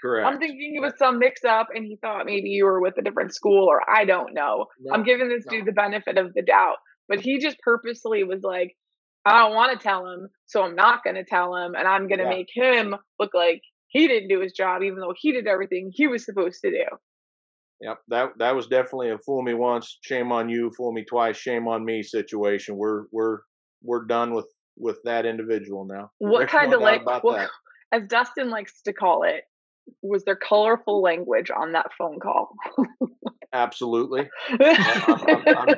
[0.00, 0.26] Correct.
[0.26, 3.02] I'm thinking it was some mix up and he thought maybe you were with a
[3.02, 4.66] different school or I don't know.
[4.80, 5.52] No, I'm giving this no.
[5.52, 6.78] dude the benefit of the doubt.
[7.08, 8.74] But he just purposely was like,
[9.24, 11.74] I don't want to tell him, so I'm not going to tell him.
[11.76, 12.30] And I'm going to yeah.
[12.30, 16.08] make him look like he didn't do his job, even though he did everything he
[16.08, 16.84] was supposed to do.
[17.82, 21.36] Yep, that that was definitely a fool me once, shame on you, fool me twice,
[21.36, 22.76] shame on me situation.
[22.76, 23.38] We're we're
[23.82, 26.10] we're done with with that individual now.
[26.18, 27.50] What There's kind no of like what,
[27.92, 29.42] as Dustin likes to call it,
[30.00, 32.54] was there colorful language on that phone call?
[33.52, 34.28] Absolutely.
[34.50, 35.68] I'm, I'm,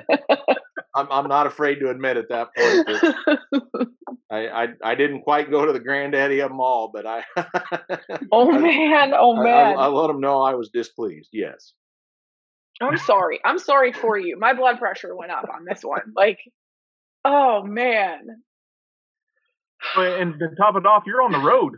[0.95, 3.75] I'm, I'm, not afraid to admit at that point.
[4.31, 7.25] I, I, I didn't quite go to the granddaddy of them all, but I.
[8.33, 9.13] oh man!
[9.17, 9.77] Oh man!
[9.77, 11.31] I, I, let them know I was displeased.
[11.33, 11.73] Yes.
[12.81, 13.41] I'm sorry.
[13.45, 14.39] I'm sorry for you.
[14.39, 16.13] My blood pressure went up on this one.
[16.17, 16.39] Like,
[17.25, 18.43] oh man.
[19.97, 21.75] And to top it off, you're on the road.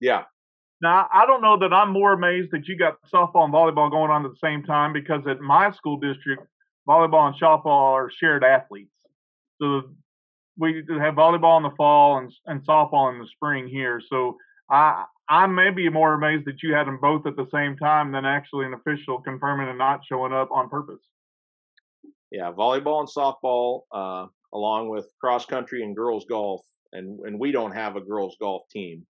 [0.00, 0.24] Yeah.
[0.80, 4.10] Now, I don't know that I'm more amazed that you got softball and volleyball going
[4.10, 6.42] on at the same time because at my school district,
[6.88, 8.90] volleyball and softball are shared athletes.
[9.60, 9.82] So
[10.58, 14.00] we have volleyball in the fall and, and softball in the spring here.
[14.08, 14.36] So
[14.68, 18.12] I I may be more amazed that you had them both at the same time
[18.12, 21.00] than actually an official confirming and not showing up on purpose.
[22.30, 26.60] Yeah, volleyball and softball, uh, along with cross country and girls golf,
[26.92, 29.06] and and we don't have a girls golf team.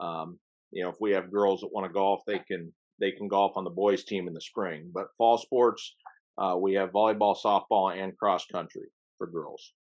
[0.00, 0.38] Um,
[0.70, 3.56] you know, if we have girls that want to golf, they can they can golf
[3.56, 4.92] on the boys team in the spring.
[4.94, 5.96] But fall sports,
[6.38, 8.86] uh, we have volleyball, softball, and cross country
[9.18, 9.72] for girls.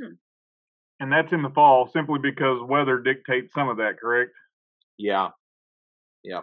[0.00, 0.12] Hmm.
[1.00, 4.30] And that's in the fall simply because weather dictates some of that, correct?
[4.98, 5.28] Yeah.
[6.22, 6.40] Yeah.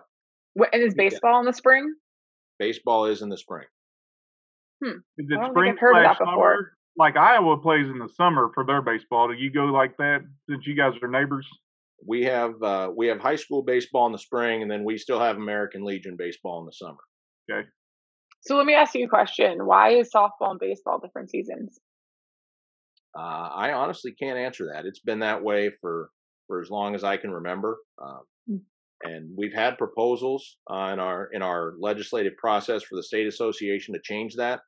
[0.54, 1.40] What, and is baseball yeah.
[1.40, 1.94] in the spring?
[2.60, 3.66] Baseball is in the spring.
[4.84, 4.98] Hmm.
[5.18, 6.74] Is it spring slash summer?
[6.98, 9.30] Like Iowa plays in the summer for their baseball.
[9.30, 11.48] Do you go like that since you guys are neighbors?
[12.06, 15.20] We have uh, we have high school baseball in the spring, and then we still
[15.20, 16.98] have American Legion baseball in the summer.
[17.50, 17.68] Okay.
[18.42, 21.80] So let me ask you a question: Why is softball and baseball different seasons?
[23.18, 24.86] Uh, I honestly can't answer that.
[24.86, 26.10] It's been that way for
[26.48, 28.22] for as long as I can remember, um.
[29.04, 33.94] And we've had proposals uh, in our in our legislative process for the state association
[33.94, 34.62] to change that,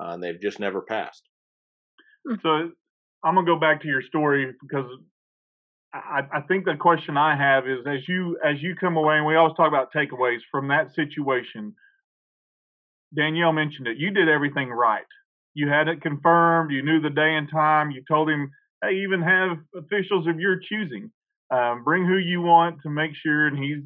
[0.00, 1.22] uh, and they've just never passed.
[2.26, 2.34] Hmm.
[2.42, 2.48] So
[3.24, 4.86] I'm gonna go back to your story because
[5.92, 9.26] I, I think the question I have is as you as you come away, and
[9.26, 11.74] we always talk about takeaways from that situation.
[13.14, 13.96] Danielle mentioned it.
[13.96, 15.04] You did everything right
[15.54, 18.50] you had it confirmed, you knew the day and time, you told him,
[18.82, 21.10] hey, even have officials of your choosing.
[21.50, 23.46] Um, bring who you want to make sure.
[23.46, 23.82] And he's,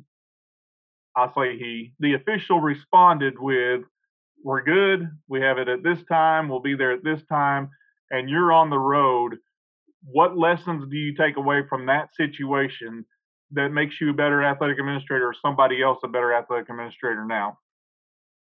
[1.16, 3.83] I say he, the official responded with,
[4.42, 5.09] we're good.
[5.29, 6.48] We have it at this time.
[6.48, 7.70] We'll be there at this time.
[8.11, 9.38] And you're on the road.
[10.05, 13.07] What lessons do you take away from that situation
[13.53, 17.59] that makes you a better athletic administrator or somebody else a better athletic administrator now?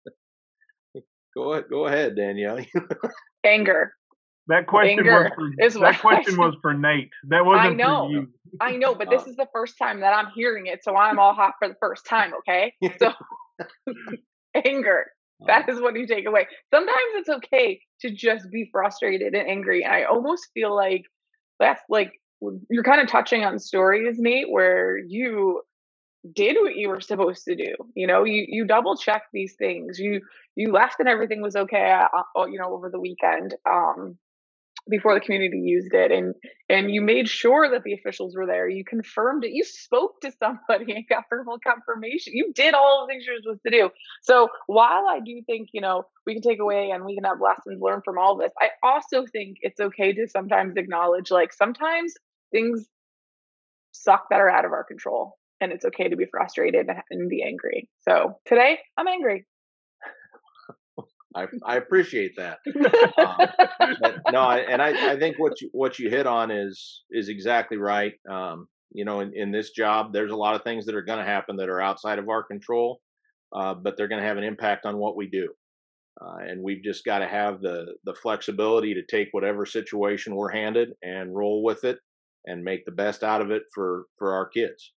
[1.34, 2.58] Go ahead, go ahead, Danielle.
[3.44, 3.94] Anger.
[4.48, 5.50] That question was for,
[5.80, 7.10] that question was for Nate.
[7.28, 8.06] That wasn't I know.
[8.06, 8.28] for you.
[8.60, 9.30] I know, but this Uh.
[9.30, 12.06] is the first time that I'm hearing it, so I'm all hot for the first
[12.06, 12.74] time, okay?
[12.98, 13.12] So
[14.54, 15.06] anger.
[15.46, 16.46] That is what you take away.
[16.72, 19.82] Sometimes it's okay to just be frustrated and angry.
[19.82, 21.02] And I almost feel like
[21.58, 22.12] that's like
[22.70, 25.62] you're kind of touching on stories, Nate, where you
[26.32, 27.74] did what you were supposed to do.
[27.96, 29.98] You know, you you double check these things.
[29.98, 30.20] You
[30.54, 31.90] you left and everything was okay.
[32.36, 33.56] Uh, you know, over the weekend.
[33.68, 34.18] Um,
[34.88, 36.34] before the community used it and
[36.68, 38.68] and you made sure that the officials were there.
[38.68, 39.52] You confirmed it.
[39.52, 42.32] You spoke to somebody and got verbal confirmation.
[42.34, 43.90] You did all the things you're supposed to do.
[44.22, 47.40] So while i do think you know we can take away and we can have
[47.40, 52.14] lessons learned from all this i also think it's okay to sometimes acknowledge like sometimes
[52.50, 52.86] things
[53.92, 57.42] suck that are out of our control and it's okay to be frustrated and be
[57.42, 57.88] angry.
[58.00, 59.46] So today i'm angry
[61.34, 62.58] I, I appreciate that.
[63.18, 63.36] Um,
[64.00, 67.76] but no, and I, I think what you what you hit on is is exactly
[67.76, 68.14] right.
[68.28, 71.18] Um, you know, in, in this job, there's a lot of things that are going
[71.18, 73.00] to happen that are outside of our control,
[73.54, 75.48] uh, but they're going to have an impact on what we do.
[76.20, 80.50] Uh, and we've just got to have the the flexibility to take whatever situation we're
[80.50, 81.98] handed and roll with it
[82.46, 84.92] and make the best out of it for for our kids.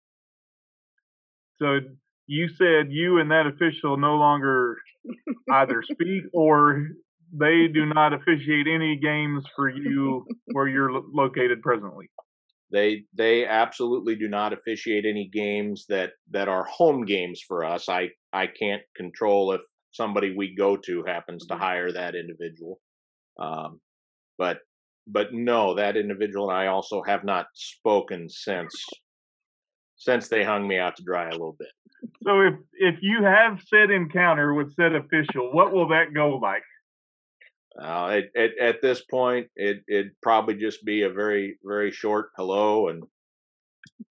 [1.60, 1.78] So
[2.26, 4.78] you said you and that official no longer
[5.52, 6.88] either speak or
[7.32, 12.08] they do not officiate any games for you where you're lo- located presently.
[12.72, 17.88] They they absolutely do not officiate any games that that are home games for us.
[17.88, 19.60] I I can't control if
[19.92, 22.80] somebody we go to happens to hire that individual.
[23.38, 23.80] Um,
[24.38, 24.58] but
[25.06, 28.72] but no, that individual and I also have not spoken since
[30.04, 31.68] since they hung me out to dry a little bit.
[32.22, 36.62] So if if you have said encounter with said official, what will that go like?
[37.80, 42.28] Uh, it, it, at this point, it it'd probably just be a very very short
[42.36, 43.04] hello and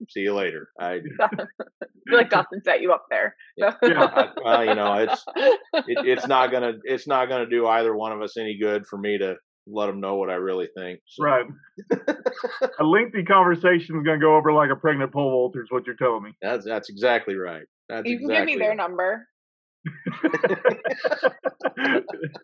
[0.10, 0.69] see you later.
[0.80, 1.30] I, I
[2.08, 3.36] feel like Dustin set you up there.
[3.58, 7.95] yeah, I, well, you know, it's it, it's not gonna it's not gonna do either
[7.95, 9.36] one of us any good for me to
[9.67, 11.02] let them know what I really think.
[11.06, 11.24] So.
[11.24, 11.45] Right.
[12.80, 15.86] a lengthy conversation is going to go over like a pregnant pole vaulter, is what
[15.86, 16.32] you're telling me.
[16.41, 17.65] That's that's exactly right.
[17.88, 18.78] That's you can exactly give me their right.
[18.78, 19.28] number.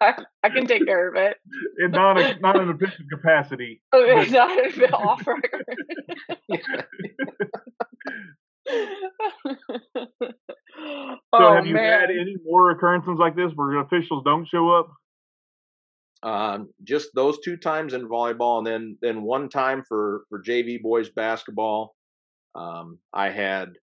[0.02, 1.38] I, I can take care of it.
[1.80, 3.82] in non not an official capacity.
[3.94, 5.66] Oh, it's not a bit off record.
[11.34, 12.02] So oh have you man.
[12.02, 14.92] had any more occurrences like this where officials don't show up?
[16.24, 20.82] Um, just those two times in volleyball, and then then one time for for JV
[20.82, 21.96] boys basketball.
[22.56, 23.74] Um, I had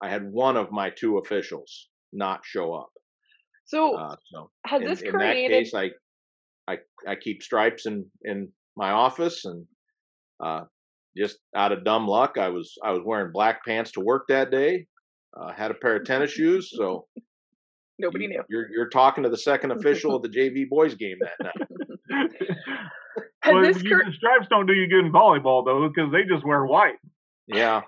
[0.00, 2.90] I had one of my two officials not show up.
[3.64, 5.90] so Uh, so has in, this in that case, I
[6.68, 9.66] I I keep stripes in in my office, and
[10.42, 10.62] uh,
[11.16, 14.50] just out of dumb luck, I was I was wearing black pants to work that
[14.50, 14.86] day.
[15.38, 17.06] Uh, had a pair of tennis shoes, so
[18.00, 18.42] nobody you- knew.
[18.48, 22.30] You're you're talking to the second official of the JV boys game that night.
[23.42, 26.12] Has well, this you, cre- the stripes don't do you good in volleyball though, because
[26.12, 26.96] they just wear white.
[27.46, 27.82] Yeah.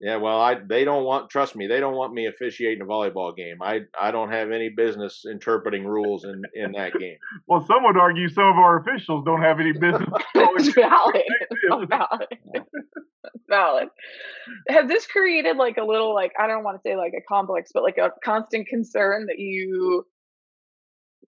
[0.00, 3.34] Yeah, well, I they don't want trust me, they don't want me officiating a volleyball
[3.34, 3.62] game.
[3.62, 7.16] I I don't have any business interpreting rules in in that game.
[7.46, 10.08] Well, some would argue some of our officials don't have any business.
[10.34, 11.22] it's valid.
[11.68, 12.28] going valid.
[13.48, 13.88] Valid.
[14.68, 17.70] Has this created like a little like I don't want to say like a complex,
[17.72, 20.06] but like a constant concern that you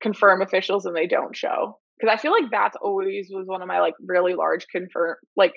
[0.00, 1.79] confirm officials and they don't show?
[1.98, 5.55] Because I feel like that's always was one of my like really large confirm like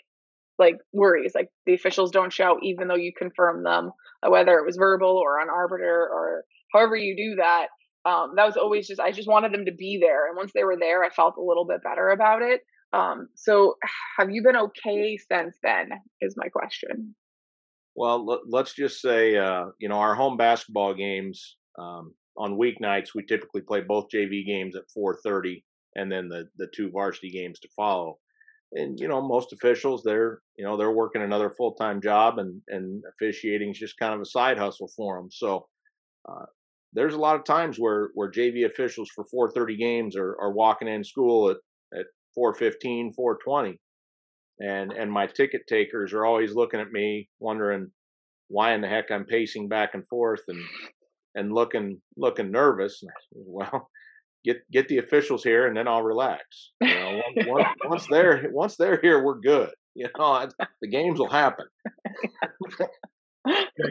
[0.58, 1.34] like worries.
[1.36, 3.92] Like the officials don't show even though you confirm them,
[4.24, 6.44] uh, whether it was verbal or on arbiter or
[6.74, 7.68] however you do that.
[8.06, 10.64] Um, that was always just I just wanted them to be there, and once they
[10.64, 12.62] were there, I felt a little bit better about it.
[12.94, 13.76] Um, so
[14.18, 15.90] have you been okay since then?
[16.22, 17.16] Is my question.
[17.96, 23.10] Well, let, let's just say uh, you know, our home basketball games um, on weeknights
[23.14, 25.64] we typically play both JV games at 4:30
[25.96, 28.18] and then the the two varsity games to follow.
[28.72, 33.04] And you know, most officials they're you know, they're working another full-time job and and
[33.14, 35.30] officiating is just kind of a side hustle for them.
[35.32, 35.68] So
[36.28, 36.46] uh,
[36.94, 40.88] there's a lot of times where where JV officials for 4:30 games are are walking
[40.88, 41.58] in school at
[41.98, 42.06] at
[42.40, 43.80] 4:15, 4:20,
[44.60, 47.92] and and my ticket takers are always looking at me, wondering
[48.48, 50.60] why in the heck I'm pacing back and forth and
[51.36, 53.04] and looking looking nervous.
[53.34, 53.90] Well,
[54.46, 56.72] get get the officials here, and then I'll relax.
[56.82, 59.72] You know, once, once, they're once they're here, we're good.
[59.96, 60.48] You know,
[60.82, 61.66] the games will happen.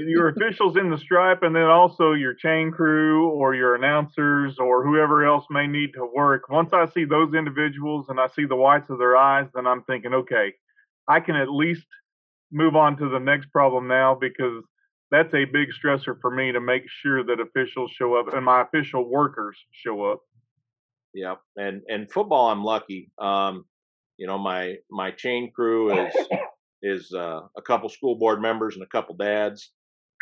[0.06, 4.84] your officials in the stripe, and then also your chain crew or your announcers or
[4.84, 6.48] whoever else may need to work.
[6.48, 9.82] Once I see those individuals and I see the whites of their eyes, then I'm
[9.84, 10.52] thinking, okay,
[11.08, 11.86] I can at least
[12.52, 14.64] move on to the next problem now because
[15.10, 18.62] that's a big stressor for me to make sure that officials show up and my
[18.62, 20.20] official workers show up.
[21.14, 23.10] Yeah, and and football, I'm lucky.
[23.18, 23.64] Um,
[24.18, 26.14] you know, my my chain crew is
[26.82, 29.72] is uh, a couple school board members and a couple dads.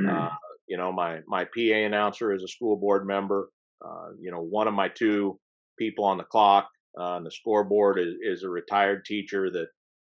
[0.07, 0.29] Uh,
[0.69, 3.51] you know, my my PA announcer is a school board member.
[3.85, 5.39] Uh, you know, one of my two
[5.79, 9.67] people on the clock on the scoreboard is, is a retired teacher that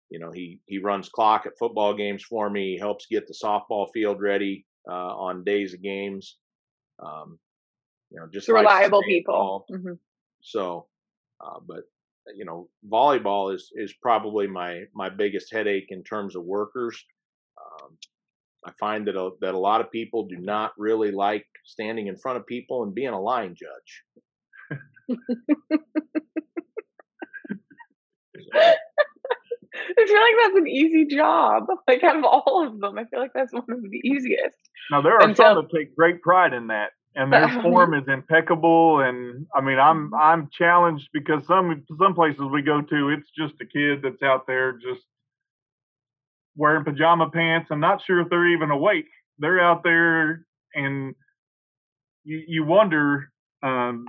[0.10, 2.74] you know he he runs clock at football games for me.
[2.74, 6.38] He helps get the softball field ready uh, on days of games.
[7.04, 7.40] Um,
[8.12, 9.66] you know, just reliable people.
[9.72, 9.94] Mm-hmm.
[10.42, 10.88] So,
[11.44, 11.82] uh, but
[12.36, 17.04] you know, volleyball is is probably my my biggest headache in terms of workers.
[17.60, 17.98] Um,
[18.66, 22.18] I find that a, that a lot of people do not really like standing in
[22.18, 24.04] front of people and being a line judge.
[29.98, 31.66] I feel like that's an easy job.
[31.88, 34.58] Like out of all of them, I feel like that's one of the easiest.
[34.92, 37.94] Now there are and some so, that take great pride in that, and their form
[37.94, 39.00] is impeccable.
[39.00, 40.16] And I mean, I'm mm-hmm.
[40.16, 44.48] I'm challenged because some some places we go to, it's just a kid that's out
[44.48, 45.02] there just
[46.56, 47.70] wearing pajama pants.
[47.72, 49.10] I'm not sure if they're even awake.
[49.40, 51.16] They're out there, and
[52.24, 53.32] you you wonder,
[53.64, 54.08] um,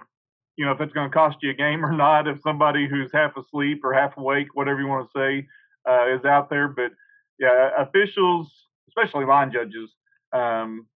[0.57, 2.28] you know, if it's going to cost you a game or not.
[2.28, 5.46] If somebody who's half asleep or half awake, whatever you want to say,
[5.88, 6.68] uh, is out there.
[6.68, 6.92] But
[7.38, 8.50] yeah, officials,
[8.88, 9.90] especially line judges,
[10.32, 10.86] um,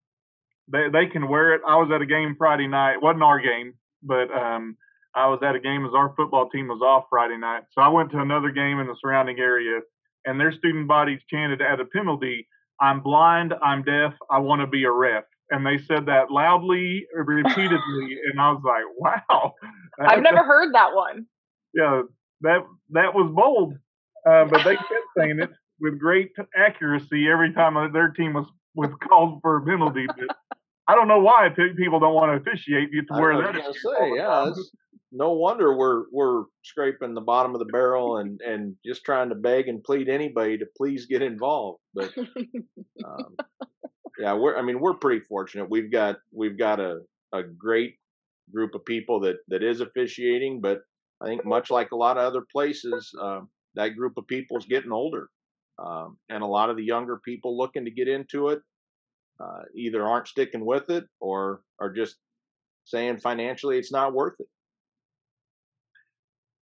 [0.72, 1.62] they they can wear it.
[1.66, 2.94] I was at a game Friday night.
[2.94, 4.76] It wasn't our game, but um,
[5.14, 7.64] I was at a game as our football team was off Friday night.
[7.72, 9.80] So I went to another game in the surrounding area,
[10.24, 12.46] and their student bodies chanted at a penalty,
[12.80, 17.06] "I'm blind, I'm deaf, I want to be a ref." And they said that loudly,
[17.12, 19.54] repeatedly, and I was like, "Wow!"
[20.00, 21.26] I've never heard that one.
[21.74, 22.02] Yeah,
[22.42, 22.60] that
[22.90, 23.74] that was bold,
[24.28, 25.50] uh, but they kept saying it
[25.80, 30.06] with great accuracy every time their team was was called for a penalty.
[30.06, 30.36] But
[30.90, 32.90] I don't know why people don't want to officiate.
[32.92, 33.80] Get to where that is.
[33.80, 34.50] Say, yeah,
[35.12, 39.36] no wonder we're we're scraping the bottom of the barrel and and just trying to
[39.36, 41.78] beg and plead anybody to please get involved.
[41.94, 42.12] But
[43.04, 43.36] um,
[44.18, 45.70] yeah, we're I mean we're pretty fortunate.
[45.70, 47.94] We've got we've got a a great
[48.52, 50.80] group of people that that is officiating, but
[51.22, 53.42] I think much like a lot of other places, uh,
[53.76, 55.28] that group of people is getting older,
[55.78, 58.60] um, and a lot of the younger people looking to get into it
[59.40, 62.16] uh, either aren't sticking with it or are just
[62.84, 64.46] saying financially it's not worth it.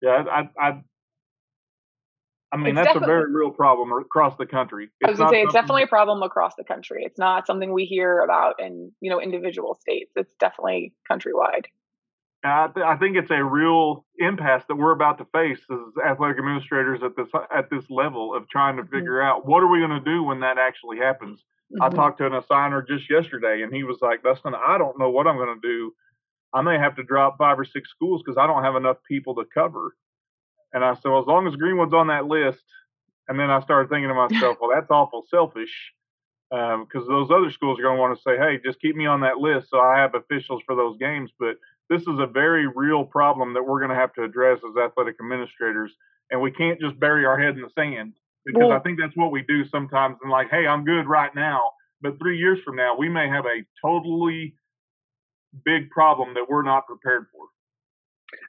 [0.02, 0.82] Yeah, I, I,
[2.52, 4.90] I mean it's that's a very real problem across the country.
[5.00, 7.04] It's I was to say it's definitely a problem across the country.
[7.06, 10.12] It's not something we hear about in you know individual states.
[10.16, 11.66] It's definitely countrywide.
[12.46, 16.38] I, th- I think it's a real impasse that we're about to face as athletic
[16.38, 18.94] administrators at this at this level of trying to mm-hmm.
[18.94, 19.40] figure mm-hmm.
[19.40, 21.44] out what are we going to do when that actually happens.
[21.74, 21.84] Mm-hmm.
[21.84, 25.10] I talked to an assigner just yesterday, and he was like, "Dustin, I don't know
[25.10, 25.94] what I'm going to do.
[26.54, 29.36] I may have to drop five or six schools because I don't have enough people
[29.36, 29.96] to cover."
[30.74, 32.64] And I said, well, "As long as Greenwood's on that list,"
[33.28, 35.74] and then I started thinking to myself, "Well, that's awful selfish."
[36.52, 39.08] Because um, those other schools are going to want to say, "Hey, just keep me
[39.08, 41.58] on that list so I have officials for those games." But
[41.90, 45.16] this is a very real problem that we're going to have to address as athletic
[45.20, 45.92] administrators,
[46.30, 48.14] and we can't just bury our head in the sand
[48.46, 50.18] because well, I think that's what we do sometimes.
[50.22, 51.72] And like, hey, I'm good right now,
[52.02, 54.56] but three years from now, we may have a totally
[55.66, 57.46] big problem that we're not prepared for.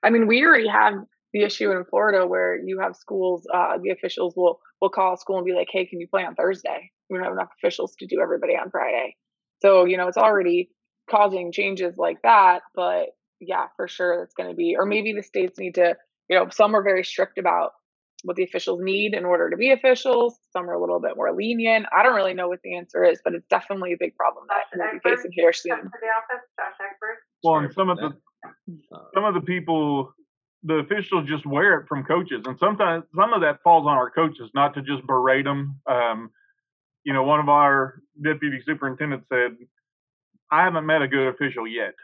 [0.02, 0.94] I mean, we already have
[1.32, 5.16] the issue in Florida where you have schools, uh, the officials will will call a
[5.16, 6.90] school and be like, "Hey, can you play on Thursday?
[7.10, 9.16] We don't have enough officials to do everybody on Friday."
[9.60, 10.70] So you know, it's already
[11.10, 12.62] causing changes like that.
[12.74, 13.08] But
[13.40, 15.96] yeah, for sure, it's going to be, or maybe the states need to,
[16.28, 17.72] you know, some are very strict about
[18.24, 20.38] what the officials need in order to be officials.
[20.52, 21.86] Some are a little bit more lenient.
[21.96, 24.64] I don't really know what the answer is, but it's definitely a big problem that
[24.74, 25.90] we'll be facing here soon.
[27.42, 28.10] Well, and some of the
[29.14, 30.14] some of the people,
[30.62, 34.10] the officials just wear it from coaches, and sometimes some of that falls on our
[34.10, 35.80] coaches, not to just berate them.
[35.86, 36.30] Um,
[37.04, 39.56] you know, one of our deputy superintendents said,
[40.50, 41.94] "I haven't met a good official yet."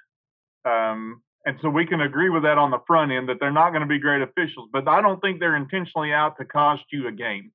[0.67, 3.71] Um, and so we can agree with that on the front end that they're not
[3.71, 7.09] going to be great officials, but I don't think they're intentionally out to cost you
[7.09, 7.51] a game.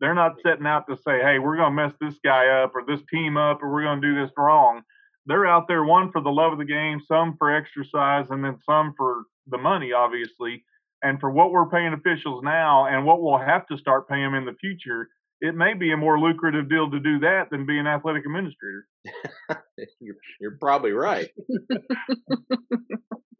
[0.00, 2.82] They're not setting out to say, hey, we're going to mess this guy up or
[2.86, 4.82] this team up or we're going to do this wrong.
[5.26, 8.58] They're out there, one for the love of the game, some for exercise, and then
[8.64, 10.64] some for the money, obviously.
[11.02, 14.34] And for what we're paying officials now and what we'll have to start paying them
[14.34, 15.10] in the future,
[15.40, 18.86] it may be a more lucrative deal to do that than be an athletic administrator.
[20.00, 21.28] you're, you're probably right.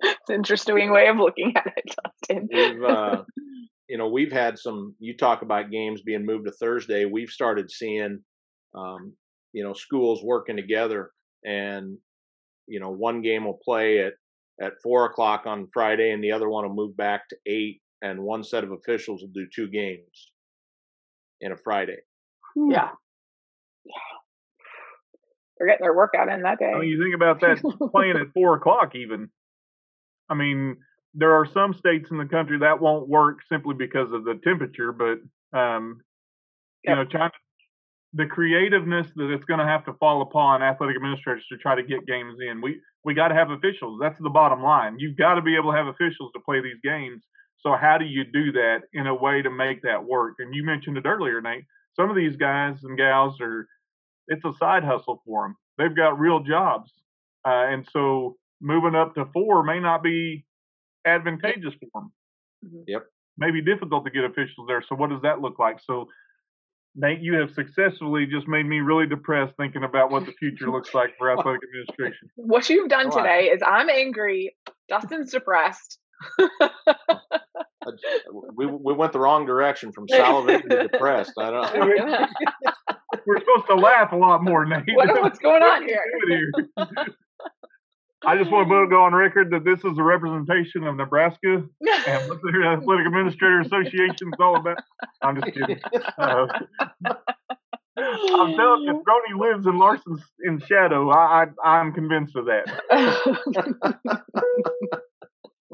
[0.00, 1.94] it's an interesting way of looking at it,
[2.30, 2.48] Justin.
[2.52, 3.22] We've, uh,
[3.88, 4.94] you know, we've had some.
[5.00, 7.04] You talk about games being moved to Thursday.
[7.04, 8.20] We've started seeing,
[8.76, 9.14] um,
[9.52, 11.10] you know, schools working together,
[11.44, 11.98] and
[12.68, 14.12] you know, one game will play at
[14.60, 18.22] at four o'clock on Friday, and the other one will move back to eight, and
[18.22, 20.30] one set of officials will do two games
[21.40, 21.98] in a Friday.
[22.56, 22.90] Yeah.
[23.84, 23.94] Yeah.
[25.58, 26.72] They're getting their workout in that day.
[26.72, 29.28] I mean, you think about that playing at four o'clock, even.
[30.28, 30.76] I mean,
[31.14, 34.92] there are some states in the country that won't work simply because of the temperature,
[34.92, 35.18] but
[35.58, 36.00] um,
[36.84, 37.36] you know, trying to,
[38.14, 41.82] the creativeness that it's going to have to fall upon athletic administrators to try to
[41.82, 42.60] get games in.
[42.60, 43.98] We we got to have officials.
[44.00, 44.98] That's the bottom line.
[44.98, 47.22] You've got to be able to have officials to play these games.
[47.60, 50.34] So how do you do that in a way to make that work?
[50.38, 51.64] And you mentioned it earlier, Nate.
[51.96, 53.66] Some of these guys and gals are
[54.28, 55.56] it's a side hustle for them.
[55.78, 56.92] They've got real jobs,
[57.46, 60.44] uh, and so moving up to four may not be
[61.06, 62.12] advantageous for them.
[62.64, 62.82] Mm-hmm.
[62.86, 63.06] Yep.
[63.36, 64.84] Maybe difficult to get officials there.
[64.88, 65.78] So what does that look like?
[65.84, 66.08] So
[66.94, 70.94] Nate, you have successfully just made me really depressed thinking about what the future looks
[70.94, 72.28] like for athletic administration.
[72.36, 74.56] What you've done today is I'm angry.
[74.88, 75.98] Dustin's depressed.
[78.54, 81.32] We we went the wrong direction from salivating to depressed.
[81.38, 81.74] I don't.
[81.74, 82.26] Know.
[83.26, 84.84] We're supposed to laugh a lot more, Nate.
[84.94, 86.02] What, what's going on here?
[88.26, 91.62] I just want to go on record that this is a representation of Nebraska
[92.06, 94.78] and what the Athletic Administrator Association is all about.
[95.22, 95.80] I'm just kidding.
[96.18, 96.46] Uh,
[97.96, 101.10] I'm telling you, Throne lives in Larsen's in shadow.
[101.10, 102.66] I, I I'm convinced of that.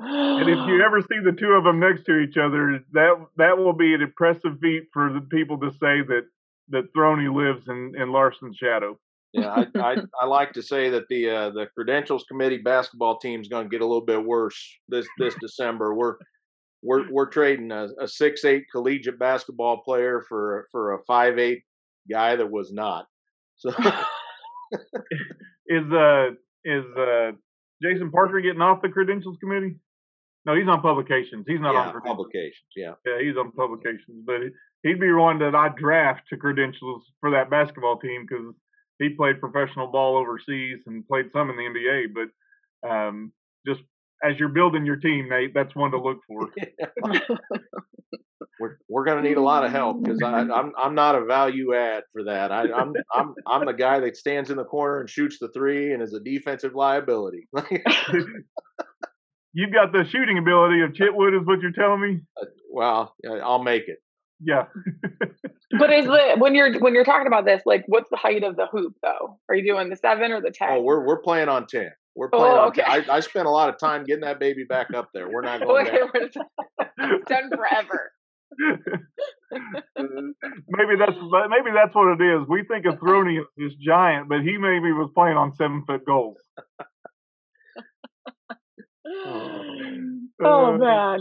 [0.06, 3.58] and if you ever see the two of them next to each other, that that
[3.58, 6.22] will be an impressive feat for the people to say that
[6.70, 8.98] that Throne lives in in Larsen's shadow.
[9.32, 13.40] Yeah, I, I, I like to say that the uh, the credentials committee basketball team
[13.40, 14.56] is going to get a little bit worse
[14.88, 15.94] this this December.
[15.94, 16.16] We're
[16.82, 21.62] we're we're trading a, a six eight collegiate basketball player for for a five eight
[22.08, 23.06] guy that was not.
[23.56, 23.70] So
[25.66, 26.30] is uh
[26.64, 27.32] is uh
[27.82, 29.76] Jason Parker getting off the credentials committee?
[30.46, 31.44] No, he's on publications.
[31.48, 32.70] He's not yeah, on publications.
[32.76, 34.40] Yeah, yeah, he's on publications, but
[34.82, 38.54] he'd be one that I draft to credentials for that basketball team because
[38.98, 42.14] he played professional ball overseas and played some in the NBA.
[42.14, 43.32] But um,
[43.66, 43.80] just
[44.22, 46.50] as you're building your team, Nate, that's one to look for.
[48.60, 51.74] we're we're going to need a lot of help because I'm I'm not a value
[51.74, 52.52] add for that.
[52.52, 55.92] I, I'm I'm I'm the guy that stands in the corner and shoots the three
[55.92, 57.48] and is a defensive liability.
[59.54, 62.20] You've got the shooting ability of Chitwood, is what you're telling me.
[62.40, 63.98] Uh, well, I'll make it.
[64.40, 64.64] Yeah.
[65.78, 68.56] but is the when you're when you're talking about this, like, what's the height of
[68.56, 69.38] the hoop though?
[69.48, 70.68] Are you doing the seven or the ten?
[70.70, 71.90] Oh, we're we're playing on ten.
[72.16, 72.82] We're playing oh, okay.
[72.82, 73.02] on.
[73.02, 73.10] 10.
[73.10, 75.28] I, I spent a lot of time getting that baby back up there.
[75.28, 78.12] We're not going It's done forever.
[79.96, 82.46] maybe that's maybe that's what it is.
[82.48, 86.04] We think of Throne as this giant, but he maybe was playing on seven foot
[86.06, 86.38] goals.
[89.06, 91.20] oh uh, man.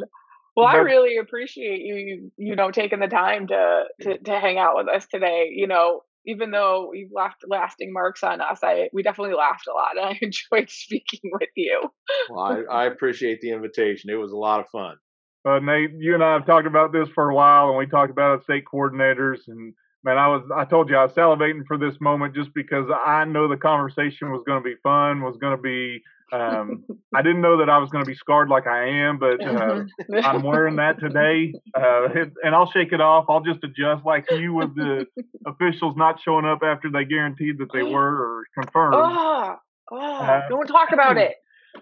[0.56, 4.60] Well, I really appreciate you, you, you know, taking the time to, to to hang
[4.60, 5.50] out with us today.
[5.52, 9.74] You know, even though you've left lasting marks on us, I we definitely laughed a
[9.74, 11.82] lot, and I enjoyed speaking with you.
[12.30, 14.10] well, I, I appreciate the invitation.
[14.10, 14.98] It was a lot of fun.
[15.46, 18.12] Uh, Nate, you and I have talked about this for a while, and we talked
[18.12, 19.74] about it, state coordinators, and
[20.04, 23.26] man, I was I told you I was salivating for this moment just because I
[23.26, 26.02] know the conversation was going to be fun, was going to be
[26.32, 26.84] um,
[27.16, 29.84] I didn't know that I was going to be scarred like I am, but uh,
[30.24, 32.08] I'm wearing that today, uh,
[32.44, 33.26] and I'll shake it off.
[33.30, 35.06] I'll just adjust like you with the
[35.46, 38.96] officials not showing up after they guaranteed that they were or confirmed.
[38.98, 39.56] Oh,
[39.92, 41.36] oh uh, don't talk about it.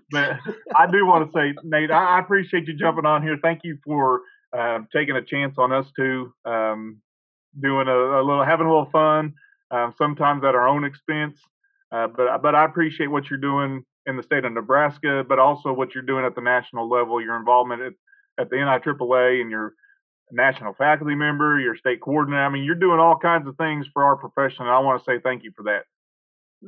[0.09, 0.37] But
[0.75, 3.37] I do want to say, Nate, I, I appreciate you jumping on here.
[3.41, 4.21] Thank you for
[4.57, 7.01] um, taking a chance on us too, um,
[7.59, 9.33] doing a, a, little, having a little fun,
[9.69, 11.37] um, sometimes at our own expense.
[11.91, 15.73] Uh, but but I appreciate what you're doing in the state of Nebraska, but also
[15.73, 17.93] what you're doing at the national level, your involvement at,
[18.39, 19.73] at the NIAAA and your
[20.31, 22.43] national faculty member, your state coordinator.
[22.43, 25.05] I mean, you're doing all kinds of things for our profession, and I want to
[25.05, 25.83] say thank you for that.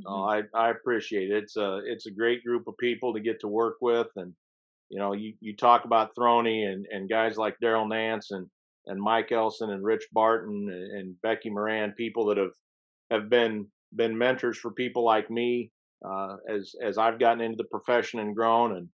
[0.05, 1.43] Oh, I, I appreciate it.
[1.43, 4.33] It's a it's a great group of people to get to work with, and
[4.89, 8.47] you know, you, you talk about Throne and, and guys like Daryl Nance and
[8.85, 12.53] and Mike Elson and Rich Barton and, and Becky Moran, people that have
[13.11, 15.71] have been been mentors for people like me
[16.07, 18.89] uh, as as I've gotten into the profession and grown, and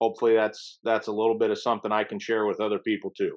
[0.00, 3.36] hopefully that's that's a little bit of something I can share with other people too.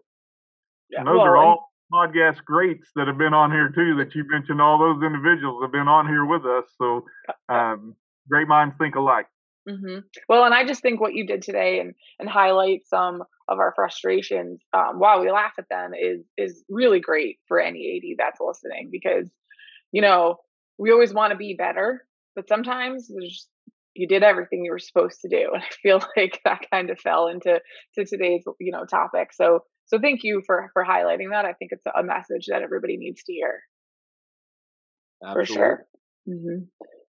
[0.89, 3.95] Yeah, and those well, are all podcast greats that have been on here too.
[3.97, 6.65] That you mentioned, all those individuals have been on here with us.
[6.78, 7.05] So,
[7.49, 7.95] um,
[8.30, 9.28] great minds think alike.
[9.67, 9.99] Mm-hmm.
[10.28, 13.74] Well, and I just think what you did today and and highlight some of our
[13.76, 18.39] frustrations um, while we laugh at them is is really great for any AD that's
[18.39, 19.30] listening because
[19.91, 20.38] you know
[20.78, 22.05] we always want to be better,
[22.36, 23.48] but sometimes there's
[23.96, 27.00] you did everything you were supposed to do, and I feel like that kind of
[27.00, 27.60] fell into
[27.96, 29.34] to today's you know topic.
[29.34, 31.46] So so thank you for for highlighting that.
[31.46, 33.62] I think it's a message that everybody needs to hear.
[35.24, 35.46] Absolutely.
[35.46, 35.86] For sure.
[36.28, 36.66] Mm-hmm.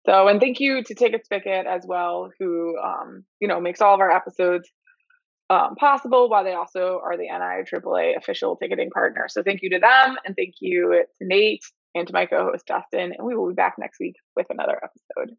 [0.09, 3.93] So, and thank you to Ticket Spicket as well, who, um, you know, makes all
[3.93, 4.71] of our episodes
[5.51, 9.27] um, possible while they also are the NI NIAAA official ticketing partner.
[9.29, 11.65] So thank you to them and thank you to Nate
[11.99, 13.13] and to my co-host Dustin.
[13.17, 15.37] And we will be back next week with another episode.